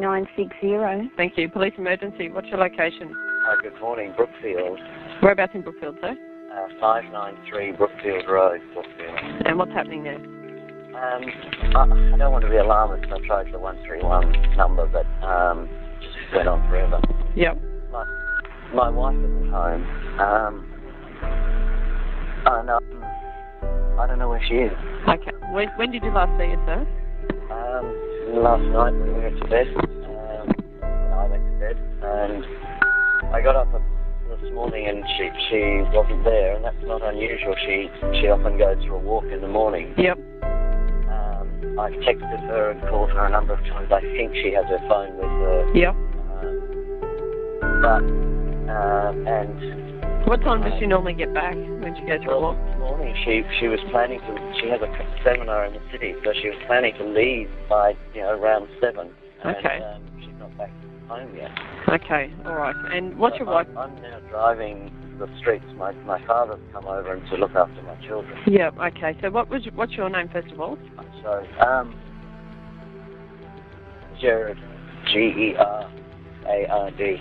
[0.00, 1.10] 960.
[1.16, 1.48] Thank you.
[1.48, 2.30] Police emergency.
[2.30, 3.14] What's your location?
[3.44, 4.78] Hi, good morning, Brookfield.
[5.22, 6.16] Whereabouts in Brookfield, sir?
[6.52, 9.46] Uh, 593 Brookfield Road, Brookfield.
[9.46, 10.16] And what's happening there?
[10.16, 11.22] Um,
[11.76, 13.12] I, I don't want to be alarmist.
[13.12, 15.68] I tried the 131 number, but um,
[16.00, 17.00] just went on forever.
[17.36, 17.58] Yep.
[17.92, 18.04] My,
[18.74, 19.84] my wife isn't home.
[20.20, 20.66] Um,
[22.46, 23.04] and, um,
[23.98, 24.72] I don't know where she is.
[25.08, 25.30] Okay.
[25.52, 26.86] When, when did you last see her, sir?
[27.50, 29.66] Um, last night when we went to bed,
[32.20, 32.44] and
[33.34, 35.60] I got up this morning and she she
[35.96, 37.54] wasn't there, and that's not unusual.
[37.66, 37.88] She
[38.20, 39.94] she often goes for a walk in the morning.
[39.98, 40.18] Yep.
[40.42, 43.90] Um, I've texted her and called her a number of times.
[43.92, 45.72] I think she has her phone with her.
[45.74, 45.94] Yep.
[46.30, 46.56] Um,
[47.82, 48.04] but
[48.70, 52.54] um, and What time does she normally get back when she goes for a well,
[52.54, 52.66] walk?
[52.66, 54.32] this morning she she was planning to.
[54.62, 54.90] She has a
[55.24, 59.10] seminar in the city, so she was planning to leave by you know around seven.
[59.42, 59.80] And, Okay.
[59.80, 60.70] Um, she's not back
[61.10, 61.50] home yet.
[61.88, 62.32] Okay.
[62.46, 62.74] All right.
[62.94, 63.66] And what's your wife?
[63.70, 65.64] I'm, I'm now driving the streets.
[65.76, 68.38] My my father's come over and to look after my children.
[68.46, 68.70] Yeah.
[68.80, 69.16] Okay.
[69.20, 70.78] So what was what's your name first of all?
[71.22, 71.94] So um,
[74.20, 74.58] Gerard,
[75.12, 75.90] G E R
[76.46, 77.16] A R D,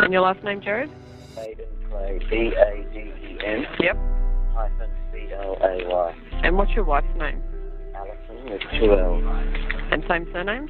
[0.00, 0.90] And your last name, Gerard?
[1.36, 3.96] Baden Clay, B A D E N Yep.
[4.54, 7.42] hyphen C L A Y, And what's your wife's name?
[7.94, 9.22] Alison with two L's.
[9.92, 10.68] And same surname?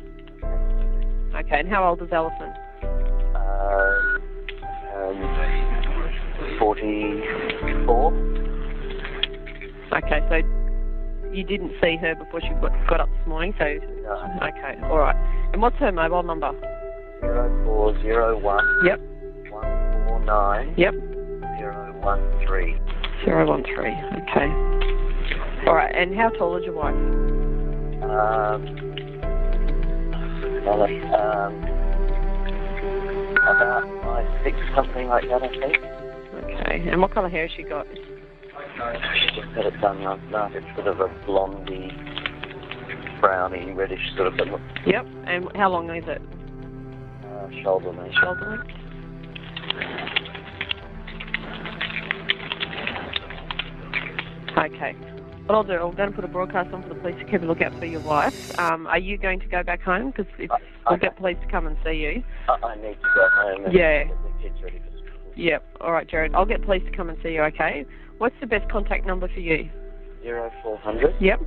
[1.34, 1.58] Okay.
[1.60, 2.52] And how old is Alison?
[6.58, 8.12] 44.
[9.96, 10.36] Okay, so
[11.32, 13.64] you didn't see her before she got, got up this morning, so.
[14.02, 14.12] No.
[14.42, 15.16] Okay, all right.
[15.52, 16.52] And what's her mobile number?
[17.20, 18.64] 0401.
[18.84, 19.00] Yep.
[19.50, 20.74] 149.
[20.76, 20.94] Yep.
[22.02, 22.80] 013.
[23.24, 23.64] 013,
[24.28, 24.48] okay.
[25.66, 26.94] All right, and how tall is your wife?
[28.04, 28.66] Um,
[31.14, 31.54] um,
[33.40, 36.03] about five, six, something like that, I think.
[36.74, 36.88] Okay.
[36.90, 37.86] And what colour hair has she got?
[37.94, 40.52] She just got it done last night.
[40.56, 41.90] It's sort of a blondie,
[43.20, 45.06] browny, reddish sort of look, Yep.
[45.26, 46.20] And how long is it?
[47.24, 48.16] uh, shoulder length.
[48.20, 48.70] Shoulder length.
[54.58, 54.92] Okay.
[55.46, 57.42] What I'll do, I'm going to put a broadcast on for the police to keep
[57.42, 58.34] a lookout for your wife.
[58.58, 60.10] Um, are you going to go back home?
[60.10, 60.46] Because I-
[60.88, 62.24] we'll I- get police to come and see you.
[62.48, 64.04] I, I need to go home and Yeah.
[65.36, 65.80] Get the kids ready for school.
[65.80, 65.80] Yep.
[65.80, 66.34] All right, Gerard.
[66.34, 67.42] I'll get police to come and see you.
[67.42, 67.86] Okay.
[68.18, 69.68] What's the best contact number for you?
[70.22, 71.40] Zero four hundred Yep.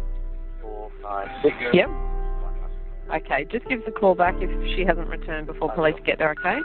[0.62, 1.56] four five six.
[1.74, 1.90] Yep.
[3.14, 3.46] Okay.
[3.52, 6.32] Just give us a call back if she hasn't returned before police get there.
[6.40, 6.60] Okay.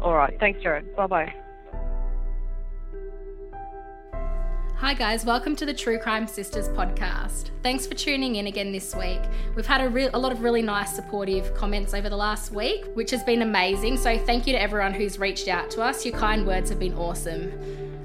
[0.00, 0.34] All right.
[0.38, 0.94] Thanks, Gerard.
[0.96, 1.34] Bye bye
[4.84, 7.48] Hi, guys, welcome to the True Crime Sisters podcast.
[7.62, 9.22] Thanks for tuning in again this week.
[9.56, 12.84] We've had a, re- a lot of really nice, supportive comments over the last week,
[12.92, 13.96] which has been amazing.
[13.96, 16.04] So, thank you to everyone who's reached out to us.
[16.04, 17.50] Your kind words have been awesome.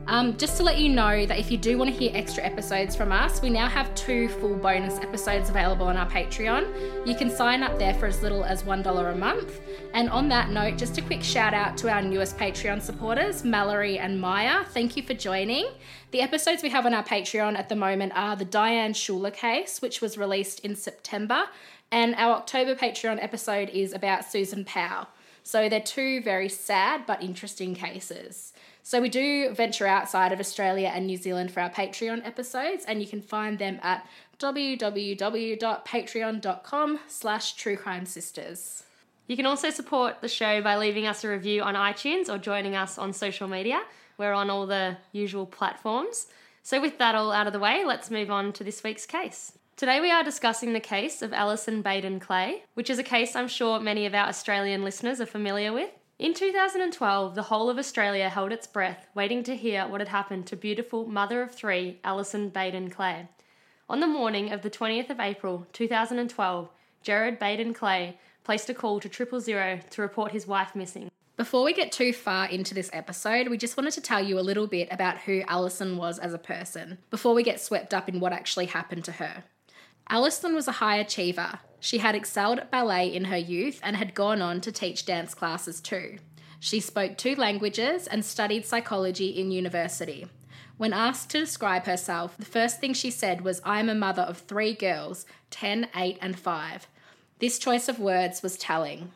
[0.10, 2.96] Um, just to let you know that if you do want to hear extra episodes
[2.96, 7.06] from us, we now have two full bonus episodes available on our Patreon.
[7.06, 9.62] You can sign up there for as little as $1 a month.
[9.94, 14.00] And on that note, just a quick shout out to our newest Patreon supporters, Mallory
[14.00, 14.66] and Maya.
[14.70, 15.68] Thank you for joining.
[16.10, 19.80] The episodes we have on our Patreon at the moment are the Diane Schuler case,
[19.80, 21.44] which was released in September,
[21.92, 25.08] and our October Patreon episode is about Susan Powell.
[25.44, 28.49] So they're two very sad but interesting cases.
[28.90, 33.00] So we do venture outside of Australia and New Zealand for our Patreon episodes, and
[33.00, 34.08] you can find them at
[34.40, 38.82] www.patreon.com slash truecrimesisters.
[39.28, 42.76] You can also support the show by leaving us a review on iTunes or joining
[42.76, 43.84] us on social media.
[44.18, 46.26] We're on all the usual platforms.
[46.64, 49.52] So, with that all out of the way, let's move on to this week's case.
[49.78, 53.50] Today, we are discussing the case of Alison Baden Clay, which is a case I'm
[53.50, 55.92] sure many of our Australian listeners are familiar with.
[56.20, 60.48] In 2012, the whole of Australia held its breath, waiting to hear what had happened
[60.48, 63.30] to beautiful mother of three, Alison Baden Clay.
[63.88, 66.70] On the morning of the 20th of April 2012,
[67.04, 71.10] Gerard Baden Clay placed a call to triple zero to report his wife missing.
[71.38, 74.42] Before we get too far into this episode, we just wanted to tell you a
[74.42, 78.20] little bit about who Alison was as a person before we get swept up in
[78.20, 79.46] what actually happened to her.
[80.10, 81.60] Alison was a high achiever.
[81.80, 85.34] She had excelled at ballet in her youth and had gone on to teach dance
[85.34, 86.18] classes too.
[86.60, 90.28] She spoke two languages and studied psychology in university.
[90.78, 94.22] When asked to describe herself, the first thing she said was, I am a mother
[94.22, 96.88] of three girls 10, 8, and 5.
[97.40, 99.12] This choice of words was telling.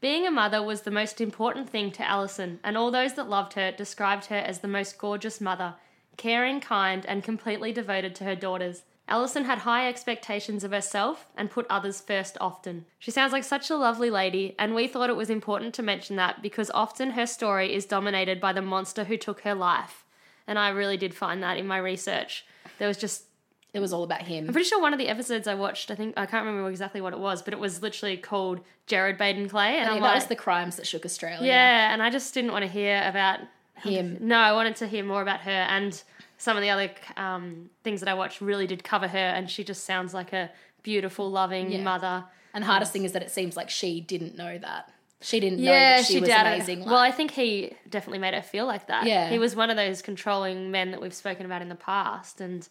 [0.00, 3.52] Being a mother was the most important thing to Alison, and all those that loved
[3.54, 5.74] her described her as the most gorgeous mother,
[6.16, 8.82] caring, kind, and completely devoted to her daughters.
[9.10, 12.86] Alison had high expectations of herself and put others first often.
[12.98, 16.16] She sounds like such a lovely lady, and we thought it was important to mention
[16.16, 20.04] that because often her story is dominated by the monster who took her life.
[20.46, 22.46] And I really did find that in my research.
[22.78, 23.24] There was just
[23.72, 24.46] It was all about him.
[24.46, 27.00] I'm pretty sure one of the episodes I watched, I think I can't remember exactly
[27.00, 30.14] what it was, but it was literally called Gerard Baden Clay, and I'm that like,
[30.16, 31.46] was the crimes that shook Australia.
[31.46, 33.40] yeah, and I just didn't want to hear about
[33.76, 34.18] Him.
[34.20, 36.02] No, I wanted to hear more about her, and
[36.40, 39.62] some of the other um, things that I watched really did cover her, and she
[39.62, 40.50] just sounds like a
[40.82, 41.82] beautiful, loving Yeah.
[41.82, 42.24] mother.
[42.54, 44.90] And the hardest thing is that it seems like she didn't know that.
[45.20, 46.86] She didn't know that she, she, was amazing.
[46.86, 49.04] Well, I think he definitely made her feel like that.
[49.04, 49.28] Yeah.
[49.28, 52.66] he was one of those controlling men that we've spoken about in the past, and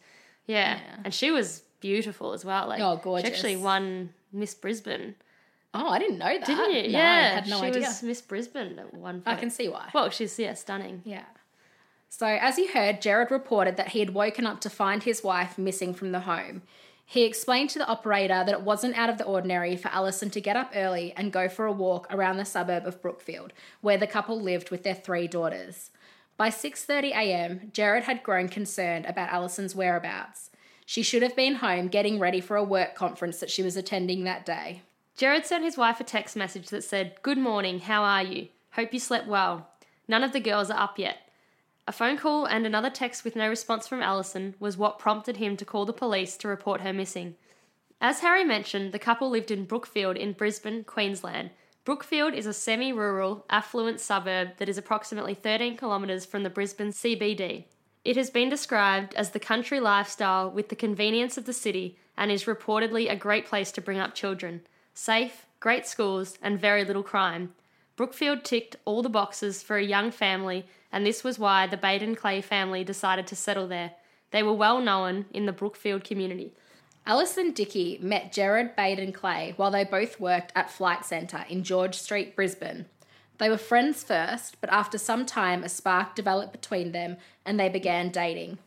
[0.47, 0.95] yeah, Yeah.
[1.05, 2.67] and she was beautiful as well.
[2.67, 3.29] Like, Oh, gorgeous.
[3.29, 5.13] She actually won Miss Brisbane.
[5.75, 6.45] oh, I didn't know that.
[6.47, 6.81] Didn't you?
[6.91, 7.81] No, yeah, I had no she idea.
[7.83, 9.37] was Miss Brisbane at one point.
[9.37, 9.89] I can see why.
[9.93, 11.03] Well, she's yeah, stunning.
[11.05, 11.25] Yeah.
[12.09, 15.57] So, as you heard, Gerard reported that he had woken up to find his wife
[15.57, 16.63] missing from the home.
[17.05, 20.41] He explained to the operator that it wasn't out of the ordinary for Alison to
[20.41, 24.07] get up early and go for a walk around the suburb of Brookfield, where the
[24.07, 25.91] couple lived with their three daughters.
[26.35, 30.49] By 6:30 a.m., Gerard had grown concerned about Alison's whereabouts.
[30.85, 34.23] She should have been home getting ready for a work conference that she was attending
[34.23, 34.81] that day.
[35.15, 38.47] Gerard sent his wife a text message that said, Good morning, how are you?
[38.71, 39.67] Hope you slept well.
[40.07, 41.28] None of the girls are up yet.
[41.89, 45.57] A phone call and another text with no response from Alison was what prompted him
[45.57, 47.33] to call the police to report her missing.
[47.99, 51.49] As Harry mentioned, the couple lived in Brookfield in Brisbane, Queensland.
[51.85, 56.91] Brookfield is a semi rural, affluent suburb that is approximately 13 kilometres from the Brisbane
[56.91, 57.63] CBD.
[58.05, 62.29] It has been described as the country lifestyle with the convenience of the city and
[62.29, 64.61] is reportedly a great place to bring up children.
[64.93, 67.55] Safe, great schools, and very little crime.
[67.95, 72.15] Brookfield ticked all the boxes for a young family, and this was why the Baden
[72.15, 73.91] Clay family decided to settle there.
[74.31, 76.53] They were well known in the Brookfield community.
[77.05, 81.95] Alison Dickie met Gerard Baden Clay while they both worked at Flight Centre in George
[81.95, 82.85] Street, Brisbane.
[83.39, 87.69] They were friends first, but after some time, a spark developed between them and they
[87.69, 88.59] began dating.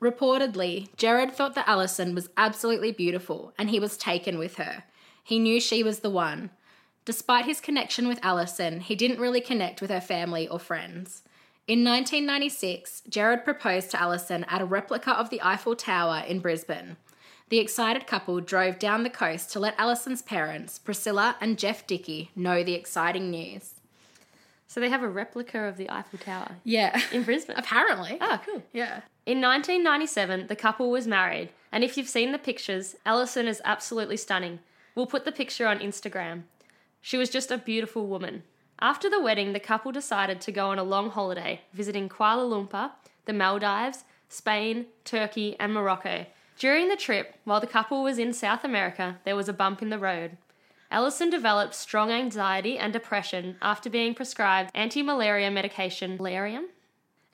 [0.00, 4.84] Reportedly, Gerard thought that Alison was absolutely beautiful and he was taken with her.
[5.24, 6.50] He knew she was the one.
[7.04, 11.22] Despite his connection with Alison, he didn't really connect with her family or friends.
[11.68, 16.96] In 1996, Gerard proposed to Alison at a replica of the Eiffel Tower in Brisbane.
[17.50, 22.30] The excited couple drove down the coast to let Alison's parents, Priscilla and Geoff Dickie,
[22.34, 23.74] know the exciting news.
[24.66, 26.98] So they have a replica of the Eiffel Tower Yeah.
[27.12, 27.56] in Brisbane.
[27.58, 28.16] Apparently.
[28.18, 28.62] Ah, cool.
[28.72, 29.02] Yeah.
[29.26, 34.16] In 1997, the couple was married, and if you've seen the pictures, Alison is absolutely
[34.16, 34.60] stunning.
[34.94, 36.44] We'll put the picture on Instagram.
[37.02, 38.42] She was just a beautiful woman.
[38.80, 42.92] After the wedding, the couple decided to go on a long holiday, visiting Kuala Lumpur,
[43.24, 46.26] the Maldives, Spain, Turkey, and Morocco.
[46.58, 49.90] During the trip, while the couple was in South America, there was a bump in
[49.90, 50.36] the road.
[50.92, 56.66] Alison developed strong anxiety and depression after being prescribed anti malaria medication, Lariam.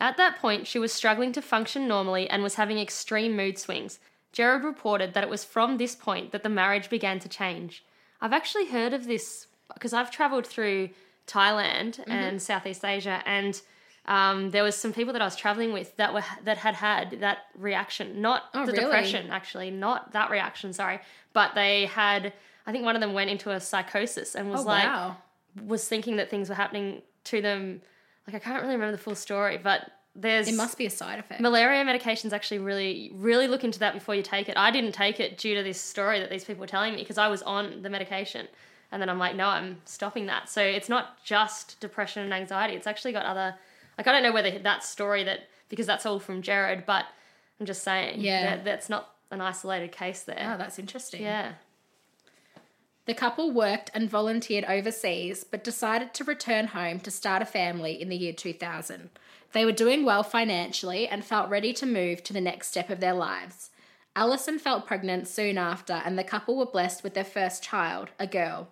[0.01, 4.01] At that point, she was struggling to function normally and was having extreme mood swings.
[4.33, 7.85] Gerard reported that it was from this point that the marriage began to change.
[8.21, 10.91] I've actually heard of this because I've traveled through
[11.27, 12.11] Thailand Mm-hmm.
[12.11, 13.61] and Southeast Asia, and
[14.07, 17.21] um, there was some people that I was traveling with that were that had had
[17.21, 18.85] that reaction, not Oh, the really?
[18.85, 20.73] depression, actually, not that reaction.
[20.73, 21.01] Sorry,
[21.33, 22.33] but they had.
[22.67, 25.17] I think one of them went into a psychosis and was Oh, like, wow.
[25.67, 27.81] was thinking that things were happening to them.
[28.27, 31.19] Like I can't really remember the full story, but there's It must be a side
[31.19, 31.41] effect.
[31.41, 32.33] malaria medications.
[32.33, 34.57] Actually, really, really look into that before you take it.
[34.57, 37.19] I didn't take it due to this story that these people were telling me because
[37.19, 38.49] I was on the medication,
[38.95, 40.49] and then I'm like, no, I'm stopping that.
[40.49, 42.75] So it's not just depression and anxiety.
[42.75, 43.57] It's actually got other.
[43.99, 47.05] Like I don't know whether that story that because that's all from Gerard, but
[47.61, 48.57] I'm just saying, Yeah.
[48.57, 50.53] that, that's not an isolated case there.
[50.55, 51.23] Oh, that's interesting.
[51.23, 51.53] yeah.
[53.07, 58.01] The couple worked and volunteered overseas, but decided to return home to start a family
[58.01, 59.11] in the year 2000.
[59.53, 63.01] They were doing well financially and felt ready to move to the next step of
[63.01, 63.71] their lives.
[64.17, 68.27] Alison felt pregnant soon after, and the couple were blessed with their first child, a
[68.27, 68.69] girl.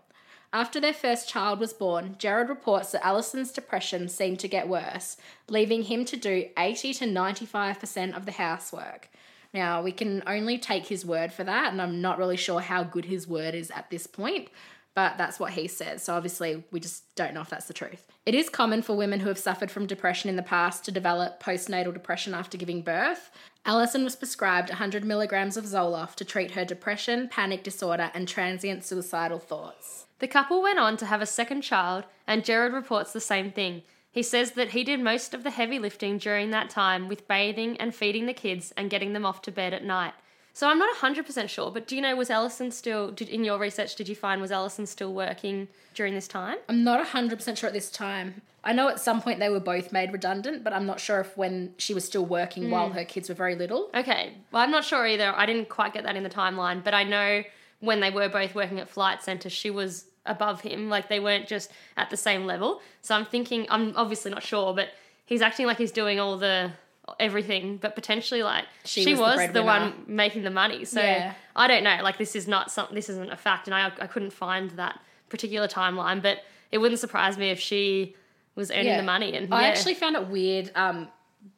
[0.54, 5.16] After their first child was born, Gerard reports that Alison's depression seemed to get worse,
[5.49, 9.09] leaving him to do 80 to 95% of the housework.
[9.54, 12.85] Now, we can only take his word for that, and I'm not really sure how
[12.85, 14.49] good his word is at this point,
[14.94, 16.02] but that's what he says.
[16.02, 18.06] So obviously, we just don't know if that's the truth.
[18.26, 21.42] It is common for women who have suffered from depression in the past to develop
[21.42, 23.30] postnatal depression after giving birth.
[23.64, 28.85] Alison was prescribed 100 milligrams of Zoloft to treat her depression, panic disorder, and transient
[28.85, 30.06] suicidal thoughts.
[30.23, 33.83] The couple went on to have a second child, and Gerard reports the same thing.
[34.12, 37.76] He says that he did most of the heavy lifting during that time with bathing
[37.79, 40.14] and feeding the kids and getting them off to bed at night.
[40.52, 43.59] So I'm not 100% sure, but do you know, was Alison still, did, in your
[43.59, 46.59] research, did you find was Alison still working during this time?
[46.69, 48.43] I'm not 100% sure at this time.
[48.62, 51.37] I know at some point they were both made redundant, but I'm not sure if
[51.37, 52.95] when she was still working while hmm.
[52.95, 53.91] her kids were very little.
[53.93, 55.35] Okay, well, I'm not sure either.
[55.35, 57.43] I didn't quite get that in the timeline, but I know
[57.81, 60.88] when they were both working at Flight Centre, she was above him.
[60.88, 62.81] Like they weren't just at the same level.
[63.00, 64.88] So I'm thinking, I'm obviously not sure, but
[65.26, 66.73] he's acting like he's doing all the
[67.19, 69.64] everything, but potentially like She she, was the was, the, breadwinner.
[69.64, 70.85] one making the money.
[70.85, 71.35] So Yeah.
[71.57, 71.99] I don't know.
[72.02, 72.95] Like this is not something.
[72.95, 76.38] This isn't a fact, and I I couldn't find that particular timeline, but
[76.71, 78.14] it wouldn't surprise me if she
[78.55, 79.35] was earning the money.
[79.35, 79.69] And I yeah.
[79.69, 81.09] actually found it weird um,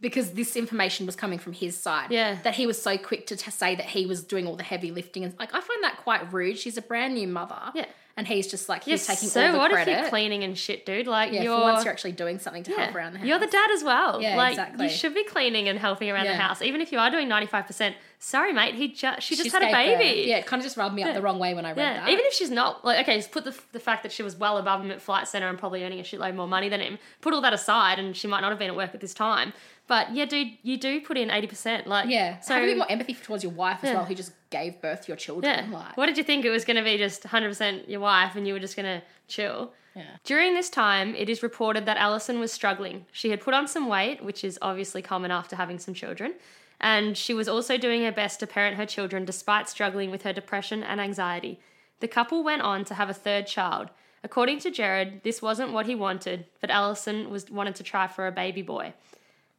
[0.01, 2.11] because this information was coming from his side.
[2.11, 2.39] Yeah.
[2.43, 4.91] That he was so quick to t- say that he was doing all the heavy
[4.91, 5.25] lifting.
[5.25, 6.59] And like, I find that quite rude.
[6.59, 7.73] She's a brand new mother.
[7.75, 7.87] Yeah.
[8.17, 9.91] And he's just like, Yes, he's taking so all the what credit.
[9.91, 11.09] if you're cleaning and shit, dude?
[11.09, 13.27] Like yeah, you're for once you're actually doing something to help around the house.
[13.27, 14.23] You're the dad as well.
[14.23, 14.85] Yeah, like exactly.
[14.85, 17.49] you should be cleaning and helping around the house, even if you are doing ninety
[17.49, 17.97] five percent.
[18.21, 18.77] Sorry, mate.
[18.77, 19.99] He just she just She's had a birth.
[19.99, 20.29] baby.
[20.29, 22.05] Yeah, it kind of just rubbed me up the wrong way when I read Yeah,
[22.05, 22.09] that.
[22.09, 24.59] even if she's not like okay, just put the the fact that she was well
[24.59, 26.99] above him at Flight Centre and probably earning a shitload more money than him.
[27.21, 29.53] Put all that aside, and she might not have been at work at this time.
[29.89, 31.89] But yeah, dude, you do put in eighty percent.
[31.89, 32.39] Like yeah.
[32.41, 33.97] so have a bit more empathy towards your wife as Yeah.
[33.97, 35.53] well, who just gave birth to your children.
[35.53, 35.79] yeah.
[35.79, 36.97] Like, What did you think it was going to be?
[36.97, 39.73] Just 100% your wife, and you were just going to chill.
[39.97, 40.03] Yeah.
[40.25, 42.97] During this time, it is reported that Alison was struggling.
[43.13, 46.35] She had put on some weight, which is obviously common after having some children,
[46.81, 50.33] and she was also doing her best to parent her children despite struggling with her
[50.33, 51.61] depression and anxiety.
[52.01, 53.89] The couple went on to have a third child.
[54.25, 58.27] According to Gerard, this wasn't what he wanted, but Alison was wanted to try for
[58.27, 58.95] a baby boy.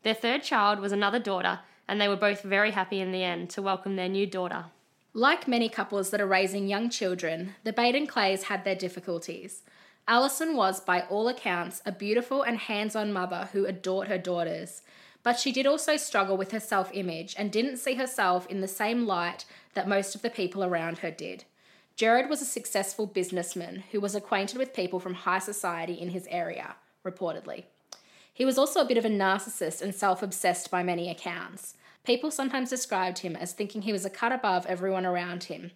[0.04, 3.50] Their third child was another daughter, and they were both very happy in the end
[3.52, 4.66] to welcome their new daughter.
[5.18, 9.62] Like many couples that are raising young children, the Baden Clays had their difficulties.
[10.10, 14.82] Alison was, by all accounts, a beautiful and hands on mother who adored her daughters.
[15.24, 18.68] But she did also struggle with her self image and didn't see herself in the
[18.68, 21.46] same light that most of the people around her did.
[21.96, 26.28] Gerard was a successful businessman who was acquainted with people from high society in his
[26.30, 27.64] area, reportedly.
[28.34, 31.76] He was also a bit of a narcissist and self obsessed by many accounts.
[32.06, 35.72] People sometimes described him as thinking he was a cut above everyone around him.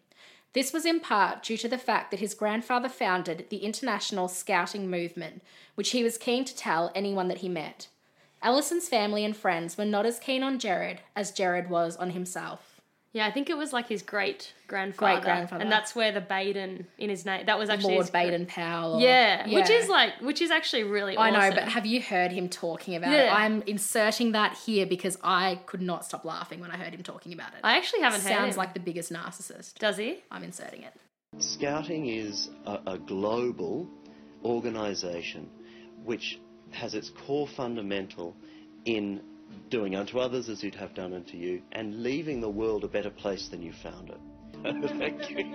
[0.53, 4.89] This was in part due to the fact that his grandfather founded the International Scouting
[4.89, 5.41] Movement,
[5.75, 7.87] which he was keen to tell anyone that he met.
[8.41, 12.68] Alison's family and friends were not as keen on Gerard as Gerard was on himself.
[13.11, 15.13] Yeah, I think it was like his great grandfather.
[15.15, 15.63] Great-grandfather.
[15.63, 17.47] And that's where the Baden in his name.
[17.47, 18.97] That was actually Lord his- Baden Powell.
[18.97, 22.31] or- Yeah, which is like which is actually really I know, but have you heard
[22.31, 23.27] him talking about it?
[23.33, 27.33] I'm inserting that here because I could not stop laughing when I heard him talking
[27.33, 27.61] about it.
[27.63, 29.75] I actually haven't heard Sounds like the biggest narcissist.
[29.79, 30.23] Does he?
[30.29, 30.93] I'm inserting it.
[31.39, 33.87] Scouting is a, a global
[34.45, 35.49] organisation
[36.03, 36.39] which
[36.71, 38.35] has its core fundamental
[38.85, 39.21] in
[39.69, 43.09] doing unto others as you'd have done unto you and leaving the world a better
[43.09, 44.19] place than you found it.
[44.97, 45.37] Thank you.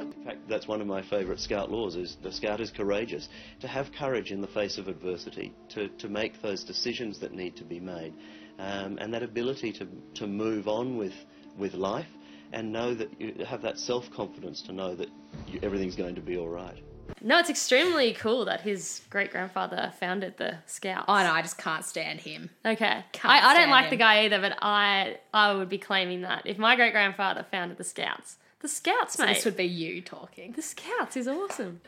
[0.00, 3.28] In fact, that's one of my favourite scout laws is the scout is courageous.
[3.60, 7.56] To have courage in the face of adversity, to, to make those decisions that need
[7.56, 8.14] to be made,
[8.58, 11.14] um, and that ability to, to move on with,
[11.58, 12.06] with life
[12.52, 15.08] and know that you have that self-confidence to know that
[15.46, 16.82] you, everything's going to be all right.
[17.22, 21.04] No, it's extremely cool that his great grandfather founded the Scouts.
[21.08, 22.50] I know, I just can't stand him.
[22.64, 23.04] Okay.
[23.12, 23.90] Can't I, I don't stand like him.
[23.90, 27.76] the guy either, but I I would be claiming that if my great grandfather founded
[27.78, 29.34] the Scouts, the Scouts, So mate.
[29.34, 30.52] this would be you talking.
[30.52, 31.80] The Scouts is awesome.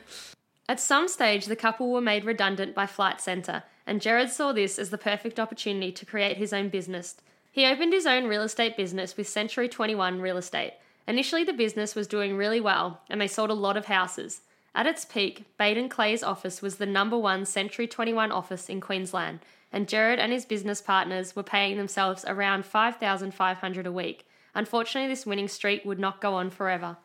[0.69, 4.79] At some stage, the couple were made redundant by Flight Centre, and Gerard saw this
[4.79, 7.17] as the perfect opportunity to create his own business.
[7.51, 10.75] He opened his own real estate business with Century 21 Real Estate.
[11.07, 14.41] Initially, the business was doing really well, and they sold a lot of houses.
[14.75, 19.41] At its peak, Baden Clay's office was the number one Century 21 office in Queensland,
[19.71, 24.27] and Gerard and his business partners were paying themselves around 5500 a week.
[24.55, 26.97] Unfortunately, this winning streak would not go on forever.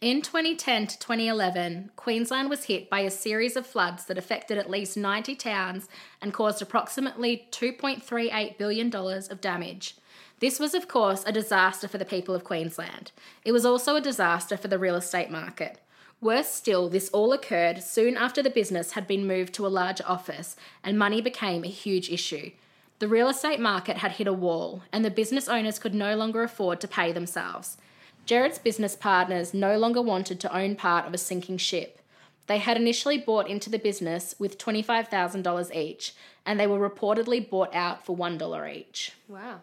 [0.00, 4.68] In 2010 to 2011, Queensland was hit by a series of floods that affected at
[4.68, 5.88] least 90 towns
[6.20, 9.96] and caused approximately $2.38 billion of damage.
[10.40, 13.12] This was, of course, a disaster for the people of Queensland.
[13.46, 15.80] It was also a disaster for the real estate market.
[16.20, 20.04] Worse still, this all occurred soon after the business had been moved to a larger
[20.06, 22.50] office and money became a huge issue.
[22.98, 26.42] The real estate market had hit a wall, and the business owners could no longer
[26.42, 27.76] afford to pay themselves.
[28.24, 31.98] Gerard's business partners no longer wanted to own part of a sinking ship.
[32.46, 36.14] They had initially bought into the business with $25,000 each,
[36.46, 39.12] and they were reportedly bought out for $1 each.
[39.28, 39.60] Wow.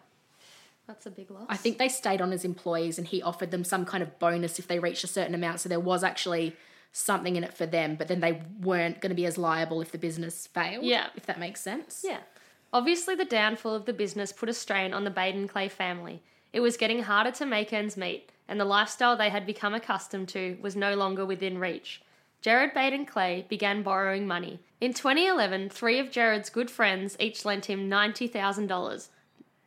[0.86, 1.46] That's a big loss.
[1.48, 4.58] I think they stayed on as employees and he offered them some kind of bonus
[4.58, 5.60] if they reached a certain amount.
[5.60, 6.56] So there was actually
[6.92, 9.92] something in it for them, but then they weren't going to be as liable if
[9.92, 10.84] the business failed.
[10.84, 11.06] Yeah.
[11.16, 12.04] If that makes sense.
[12.06, 12.18] Yeah.
[12.72, 16.22] Obviously, the downfall of the business put a strain on the Baden Clay family.
[16.52, 20.28] It was getting harder to make ends meet, and the lifestyle they had become accustomed
[20.30, 22.02] to was no longer within reach.
[22.40, 24.60] Gerard Baden Clay began borrowing money.
[24.80, 29.08] In 2011, three of Gerard's good friends each lent him $90,000.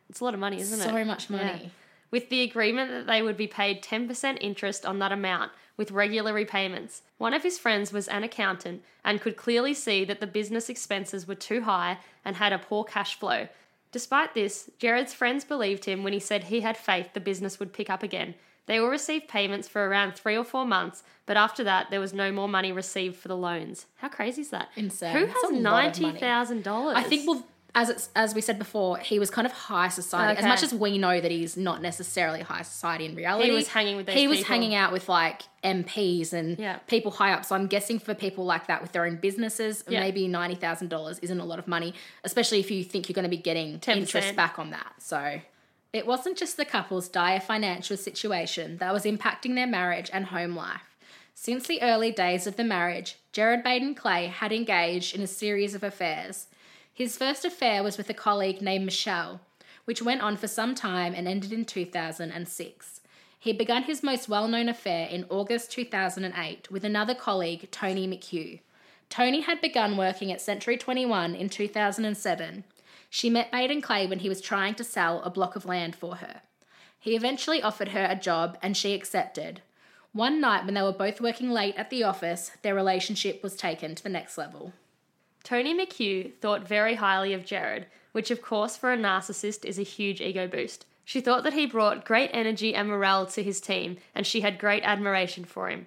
[0.08, 0.84] It's a lot of money, isn't it?
[0.84, 1.60] So much money.
[1.62, 1.68] Yeah.
[2.10, 6.32] With the agreement that they would be paid 10% interest on that amount with regular
[6.32, 7.02] repayments.
[7.18, 11.26] One of his friends was an accountant and could clearly see that the business expenses
[11.26, 13.48] were too high and had a poor cash flow.
[13.92, 17.72] Despite this, Gerard's friends believed him when he said he had faith the business would
[17.72, 18.34] pick up again.
[18.66, 22.12] They will receive payments for around three or four months, but after that, there was
[22.12, 23.86] no more money received for the loans.
[23.96, 24.68] How crazy is that?
[24.76, 25.16] Insane.
[25.16, 26.96] Who has a lot of ninety thousand dollars?
[26.96, 30.38] I think well, as it's, as we said before, he was kind of high society.
[30.38, 33.68] As much as we know that he's not necessarily high society in reality, He was
[33.68, 36.76] hanging with He was hanging out with like MPs and Yeah.
[36.86, 37.44] people high up.
[37.44, 40.00] So I'm guessing for people like that with their own businesses, Yeah.
[40.00, 41.92] maybe ninety thousand dollars isn't a lot of money,
[42.24, 43.96] especially if you think you're going to be getting 10%.
[43.98, 44.94] interest back on that.
[44.98, 45.40] So.
[45.92, 50.54] It wasn't just the couple's dire financial situation that was impacting their marriage and home
[50.54, 50.94] life.
[51.34, 55.74] Since the early days of the marriage, Gerard Baden Clay had engaged in a series
[55.74, 56.48] of affairs.
[56.96, 59.42] His first affair was with a colleague named Michelle,
[59.84, 63.00] which went on for some time and ended in 2006.
[63.38, 68.60] He began his most well known affair in August 2008 with another colleague, Toni McHugh.
[69.10, 72.64] Toni had begun working at Century 21 in 2007.
[73.10, 76.16] She met Baden Clay when he was trying to sell a block of land for
[76.16, 76.40] her.
[76.98, 79.60] He eventually offered her a job and she accepted.
[80.14, 83.94] One night, when they were both working late at the office, their relationship was taken
[83.94, 84.72] to the next level.
[85.46, 89.84] Toni McHugh thought very highly of Gerard, which, of course, for a narcissist is a
[89.84, 90.86] huge ego boost.
[91.04, 94.58] She thought that he brought great energy and morale to his team, and she had
[94.58, 95.86] great admiration for him.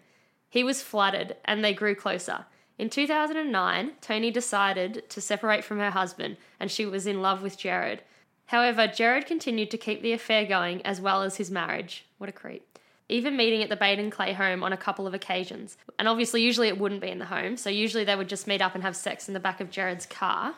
[0.49, 2.45] He was flattered, and they grew closer.
[2.77, 7.57] In 2009, Toni decided to separate from her husband, and she was in love with
[7.57, 8.01] Gerard.
[8.45, 12.05] However, Gerard continued to keep the affair going as well as his marriage.
[12.17, 12.78] What a creep.
[13.09, 15.77] Even meeting at the Baden Clay home on a couple of occasions.
[15.97, 18.61] And obviously, usually it wouldn't be in the home, so usually they would just meet
[18.61, 20.53] up and have sex in the back of Gerard's car.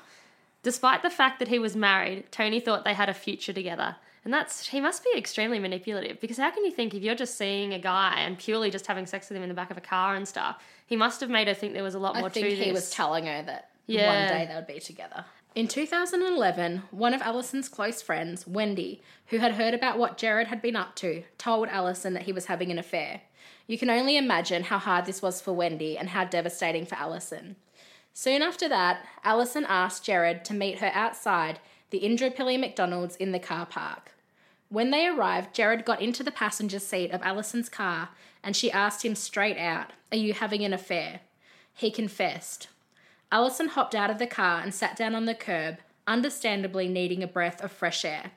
[0.63, 3.95] Despite the fact that he was married, Toni thought they had a future together.
[4.23, 7.35] And that's, he must be extremely manipulative because how can you think if you're just
[7.39, 9.81] seeing a guy and purely just having sex with him in the back of a
[9.81, 12.29] car and stuff, he must have made her think there was a lot more I
[12.29, 12.73] think to he this.
[12.73, 14.27] was telling her that Yeah.
[14.27, 15.25] one day they would be together.
[15.53, 20.61] In 2011, one of Alison's close friends, Wendy, who had heard about what Gerard had
[20.61, 23.19] been up to, told Alison that he was having an affair.
[23.67, 27.57] You can only imagine how hard this was for Wendy and how devastating for Alison.
[28.13, 31.59] Soon after that, Alison asked Gerard to meet her outside
[31.89, 34.13] the Indooroopilly McDonald's in the car park.
[34.69, 38.09] When they arrived, Gerard got into the passenger seat of Alison's car
[38.41, 41.19] and she asked him straight out, Are you having an affair?
[41.73, 42.69] He confessed.
[43.31, 47.27] Alison hopped out of the car and sat down on the curb, understandably needing a
[47.27, 48.31] breath of fresh air.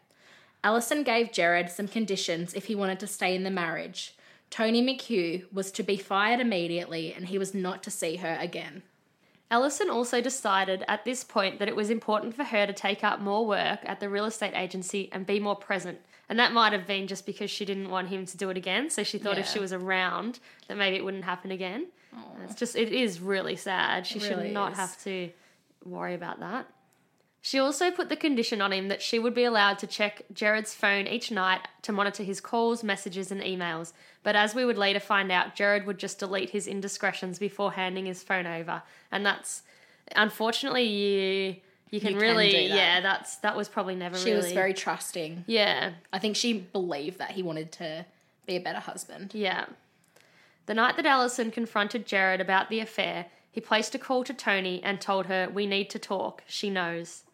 [0.62, 4.14] Alison gave Gerard some conditions if he wanted to stay in the marriage.
[4.50, 8.83] Toni McHugh was to be fired immediately and he was not to see her again.
[9.50, 13.20] Alison also decided at this point that it was important for her to take up
[13.20, 15.98] more work at the real estate agency and be more present.
[16.28, 18.88] And that might have been just because she didn't want him to do it again.
[18.90, 21.88] So she thought if she was around, that maybe it wouldn't happen again.
[22.44, 24.07] It's just, it is really sad.
[24.07, 24.79] She It should not is.
[24.79, 25.31] have to
[25.85, 26.66] worry about that.
[27.40, 30.72] She also put the condition on him that she would be allowed to check Gerard's
[30.72, 33.92] phone each night to monitor his calls, messages, and emails.
[34.22, 38.07] But as we would later find out, Gerard would just delete his indiscretions before handing
[38.07, 38.83] his phone over.
[39.12, 39.62] And that's
[40.16, 41.57] unfortunately you
[41.90, 42.77] you can You can really that.
[42.77, 45.44] yeah, that's that was probably never She really She was very trusting.
[45.46, 45.92] Yeah.
[46.12, 48.07] I think she believed that he wanted to
[48.46, 49.33] be a better husband.
[49.35, 49.66] Yeah.
[50.66, 54.83] The night that Alison confronted Gerard about the affair, he placed a call to Toni
[54.83, 56.42] and told her, We need to talk.
[56.46, 57.24] She knows.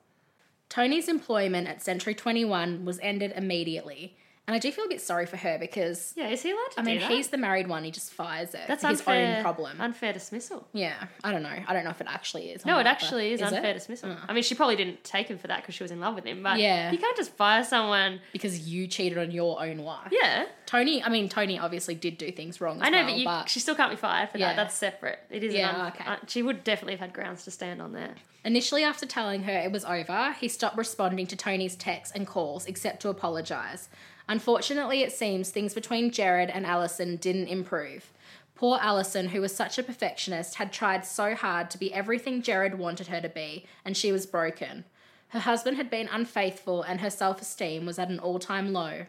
[0.69, 4.17] Toni's employment at Century 21 was ended immediately.
[4.51, 6.81] And I do feel a bit sorry for her because, Yeah, is he allowed to
[6.81, 7.09] I mean, that?
[7.09, 7.85] he's the married one.
[7.85, 8.63] He just fires it.
[8.67, 9.81] That's his unfair, own problem.
[9.81, 10.67] Unfair dismissal.
[10.73, 11.57] yeah, I don't know.
[11.69, 12.67] I don't know if it actually is.
[12.67, 13.75] No, it actually but is, unfair it?
[13.75, 14.11] dismissal.
[14.11, 14.25] Oh.
[14.29, 16.25] I mean, she probably didn't take him for that because she was in love with
[16.25, 16.91] him, but Yeah.
[16.91, 18.21] you can't just fire someone.
[18.33, 20.09] Because you cheated on your own wife.
[20.11, 23.49] Yeah, Toni, I mean, Toni obviously did do things wrong I know, well, but, you,
[23.49, 24.49] she still can't be fired for Yeah.
[24.49, 24.57] that.
[24.57, 25.21] That's separate.
[25.31, 25.55] It is.
[25.55, 26.05] Yeah, un- okay.
[26.05, 28.15] uh, she would definitely have had grounds to stand on there.
[28.45, 32.65] Initially, after telling her it was over, he stopped responding to Toni's texts and calls
[32.67, 33.89] except to apologise.
[34.31, 38.13] Unfortunately, it seems things between Gerard and Alison didn't improve.
[38.55, 42.79] Poor Alison, who was such a perfectionist, had tried so hard to be everything Gerard
[42.79, 44.85] wanted her to be, and she was broken.
[45.31, 49.07] Her husband had been unfaithful, and her self esteem was at an all time low.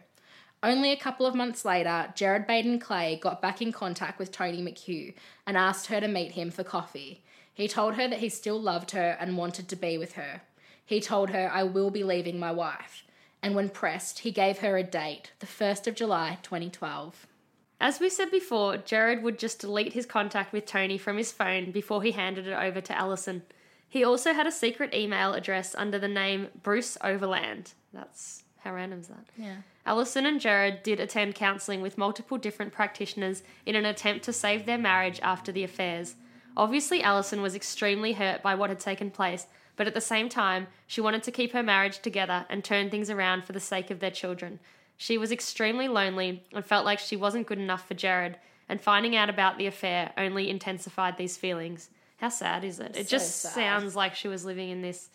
[0.60, 4.60] Only a couple of months later, Gerard Baden Clay got back in contact with Toni
[4.60, 5.14] McHugh
[5.46, 7.22] and asked her to meet him for coffee.
[7.54, 10.40] He told her that he still loved her and wanted to be with her.
[10.84, 13.04] He told her, I will be leaving my wife.
[13.42, 17.26] And when pressed, he gave her a date, the 1st of July 2012.
[17.80, 21.72] As we said before, Gerard would just delete his contact with Toni from his phone
[21.72, 23.42] before he handed it over to Alison.
[23.88, 27.72] He also had a secret email address under the name Bruce Overland.
[27.92, 29.26] That's how random is that?
[29.36, 29.56] Yeah.
[29.84, 34.64] Alison and Gerard did attend counselling with multiple different practitioners in an attempt to save
[34.64, 36.14] their marriage after the affairs.
[36.56, 40.66] Obviously, Alison was extremely hurt by what had taken place, but at the same time,
[40.86, 44.00] she wanted to keep her marriage together and turn things around for the sake of
[44.00, 44.58] their children.
[44.96, 48.36] She was extremely lonely and felt like she wasn't good enough for Gerard,
[48.68, 51.90] and finding out about the affair only intensified these feelings.
[52.18, 52.96] How sad is it?
[52.96, 53.52] It So just sad.
[53.52, 55.08] sounds like she was living in this.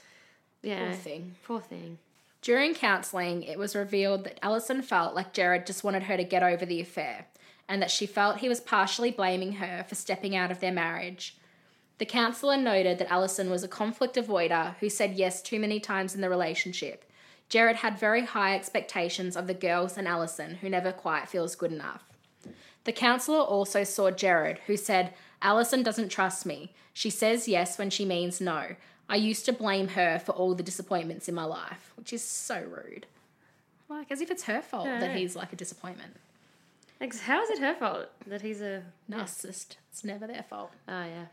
[0.61, 0.85] Yeah.
[0.87, 1.35] Poor thing.
[1.43, 1.97] Poor thing.
[2.41, 6.43] During counselling, it was revealed that Alison felt like Gerard just wanted her to get
[6.43, 7.27] over the affair,
[7.69, 11.37] and that she felt he was partially blaming her for stepping out of their marriage.
[11.97, 16.13] The counsellor noted that Alison was a conflict avoider who said yes too many times
[16.13, 17.03] in the relationship.
[17.49, 21.71] Gerard had very high expectations of the girls and Alison, who never quite feels good
[21.71, 22.03] enough.
[22.83, 26.73] The counsellor also saw Gerard, who said, Alison doesn't trust me.
[26.93, 28.75] She says yes when she means no.
[29.09, 32.61] I used to blame her for all the disappointments in my life, which is so
[32.61, 33.05] rude.
[33.89, 36.15] Like, as if it's her fault that he's like a disappointment.
[36.99, 38.83] Ex- How is it her fault that he's a.
[39.09, 39.77] Narcissist.
[39.91, 40.71] It's never their fault.
[40.87, 41.25] Oh, yeah.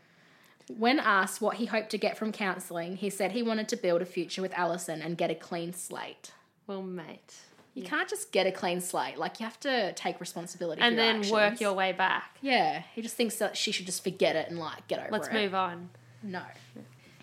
[0.67, 4.01] When asked what he hoped to get from counselling, he said he wanted to build
[4.01, 6.31] a future with Alison and get a clean slate.
[6.67, 7.35] Well, mate.
[7.75, 9.17] You can't just get a clean slate.
[9.17, 12.37] Like, you have to take responsibility And then work your way back.
[12.41, 15.11] Yeah, he just thinks that she should just forget it and, like, get over it.
[15.11, 15.89] Let's move on.
[16.23, 16.41] No.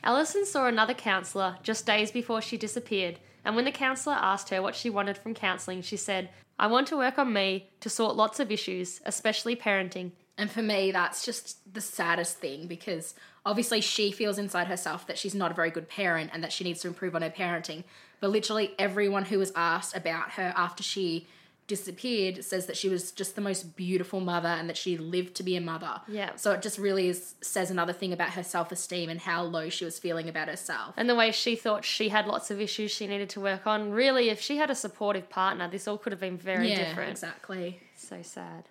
[0.05, 4.61] Alison saw another counsellor just days before she disappeared, and when the counsellor asked her
[4.61, 6.29] what she wanted from counselling, she said,
[6.59, 10.13] I want to work on me to sort lots of issues, especially parenting.
[10.39, 13.15] And for me, that's just the saddest thing because
[13.45, 16.65] obviously she feels inside herself that she's not a very good parent and that she
[16.65, 17.85] needs to improve on her parenting.
[18.21, 21.27] But literally everyone who was asked about her after she
[21.67, 25.43] disappeared says that she was just the most beautiful mother and that she lived to
[25.43, 26.01] be a mother.
[26.09, 26.31] Yeah.
[26.37, 29.69] So it just really is, says another thing about her self esteem and how low
[29.69, 30.95] she was feeling about herself.
[30.97, 33.91] And the way she thought she had lots of issues she needed to work on.
[33.93, 37.11] Really, if she had a supportive partner, this all could have been very yeah, different.
[37.11, 37.81] exactly.
[37.97, 38.65] So sad.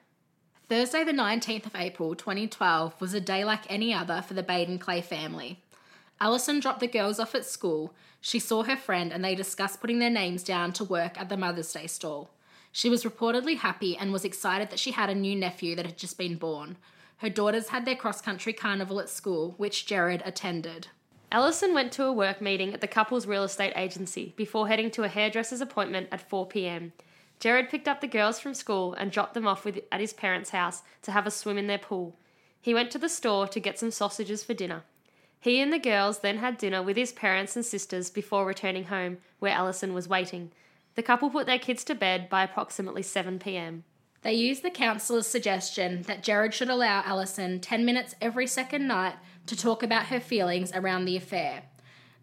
[0.72, 4.80] Thursday, the 19th of April 2012, was a day like any other for the Baden
[4.80, 5.60] Clay family.
[6.22, 7.94] Alison dropped the girls off at school.
[8.22, 11.36] She saw her friend and they discussed putting their names down to work at the
[11.36, 12.30] Mother's Day stall.
[12.72, 15.98] She was reportedly happy and was excited that she had a new nephew that had
[15.98, 16.78] just been born.
[17.18, 20.88] Her daughters had their cross country carnival at school, which Gerard attended.
[21.34, 25.04] Alison went to a work meeting at the couple's real estate agency before heading to
[25.04, 26.94] a hairdresser's appointment at 4 pm.
[27.42, 30.52] Gerard picked up the girls from school and dropped them off with, at his parents'
[30.52, 32.16] house to have a swim in their pool.
[32.62, 34.84] He went to the store to get some sausages for dinner.
[35.40, 39.18] He and the girls then had dinner with his parents and sisters before returning home,
[39.40, 40.52] where Alison was waiting.
[40.94, 43.86] The couple put their kids to bed by approximately 7 pm.
[44.22, 49.16] They used the counsellor's suggestion that Gerard should allow Alison 10 minutes every second night
[49.48, 51.64] to talk about her feelings around the affair.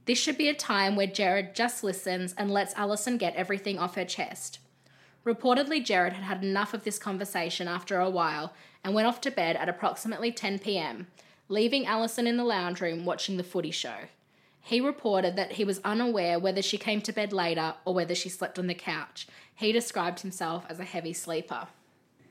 [0.04, 3.96] This should be a time where Gerard just listens and lets Alison get everything off
[3.96, 4.60] her chest.
[5.28, 9.30] Reportedly, Gerard had had enough of this conversation after a while and went off to
[9.30, 11.06] bed at approximately 10 pm,
[11.50, 14.08] leaving Alison in the lounge room watching the footy show.
[14.62, 18.30] He reported that he was unaware whether she came to bed later or whether she
[18.30, 19.28] slept on the couch.
[19.54, 21.68] He described himself as a heavy sleeper.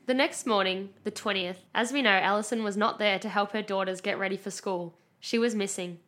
[0.06, 3.62] The next morning, the 20th, as we know, Alison was not there to help her
[3.62, 4.94] daughters get ready for school.
[5.20, 6.00] She was missing.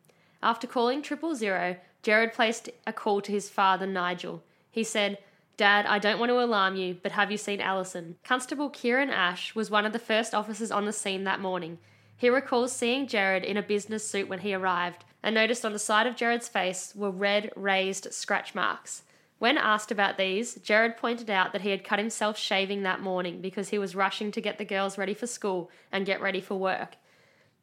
[0.43, 4.43] After calling triple zero, Gerard placed a call to his father, Nigel.
[4.69, 5.19] He said,
[5.61, 8.15] Dad, I don't want to alarm you, but have you seen Alison?
[8.23, 11.77] Constable Kieran Ash was one of the first officers on the scene that morning.
[12.17, 15.77] He recalls seeing Gerard in a business suit when he arrived and noticed on the
[15.77, 19.03] side of Gerard's face were red, raised scratch marks.
[19.37, 23.39] When asked about these, Gerard pointed out that he had cut himself shaving that morning
[23.39, 26.55] because he was rushing to get the girls ready for school and get ready for
[26.55, 26.95] work.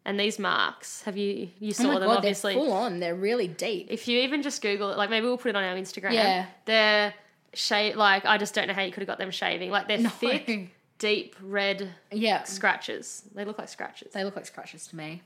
[0.05, 2.55] And these marks, have you you oh saw oh them god, obviously?
[2.55, 3.01] they're full on.
[3.01, 3.89] They're really deep.
[3.91, 6.13] If you even just Google it, like maybe we'll put it on our Instagram.
[6.13, 6.47] Yeah.
[6.65, 7.13] They're
[7.55, 9.71] shave like I just don't know how you could have got them shaving.
[9.71, 10.09] Like they're No.
[10.11, 13.23] thick, deep red Yeah, scratches.
[13.35, 14.13] They look like scratches.
[14.13, 15.23] they look like scratches to me.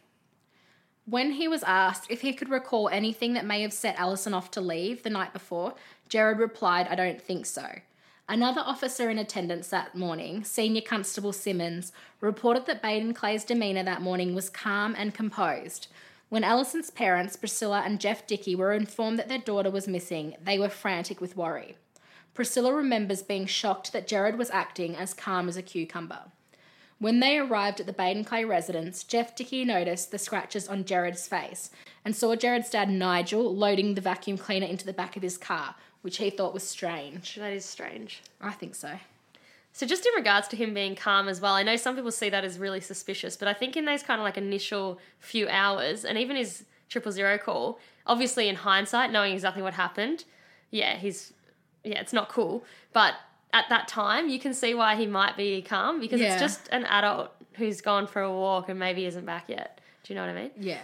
[1.05, 4.51] When he was asked if he could recall anything that may have set Alison off
[4.53, 5.75] to leave the night before,
[6.09, 7.67] Gerard replied, I don't think so.
[8.29, 14.01] Another officer in attendance that morning, Senior Constable Simmons, reported that Baden Clay's demeanour that
[14.01, 15.89] morning was calm and composed.
[16.29, 20.59] When Alison's parents, Priscilla and Geoff Dickie, were informed that their daughter was missing, they
[20.59, 21.77] were frantic with worry.
[22.35, 26.25] Priscilla remembers being shocked that Gerard was acting as calm as a cucumber.
[26.99, 31.27] When they arrived at the Baden Clay residence, Geoff Dickie noticed the scratches on Gerard's
[31.27, 31.71] face
[32.05, 35.75] and saw Gerard's dad Nigel loading the vacuum cleaner into the back of his car,
[36.03, 37.35] which he thought was strange.
[37.35, 38.23] That is strange.
[38.40, 38.92] I think so.
[39.73, 42.31] So just in regards to him being calm as well, I know some people see
[42.31, 46.05] that as really suspicious, but I think in those kind of like initial few hours,
[46.05, 50.25] and even his triple zero call, obviously in hindsight, knowing exactly what happened,
[50.71, 51.33] yeah, he's
[51.85, 52.64] yeah, it's not cool.
[52.92, 53.14] But
[53.53, 56.33] at that time, you can see why he might be calm because Yeah.
[56.35, 59.81] it's just an adult who's gone for a walk and maybe isn't back yet.
[60.05, 60.51] Do you know what I mean?
[60.59, 60.81] Yeah.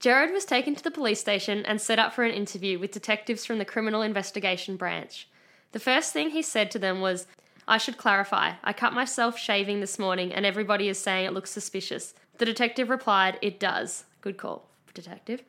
[0.00, 3.44] Gerard was taken to the police station and set up for an interview with detectives
[3.44, 5.28] from the Criminal Investigation Branch.
[5.72, 7.26] The first thing he said to them was,
[7.66, 11.50] I should clarify, I cut myself shaving this morning and everybody is saying it looks
[11.50, 12.14] suspicious.
[12.38, 14.04] The detective replied, It does.
[14.22, 15.42] Good call, detective.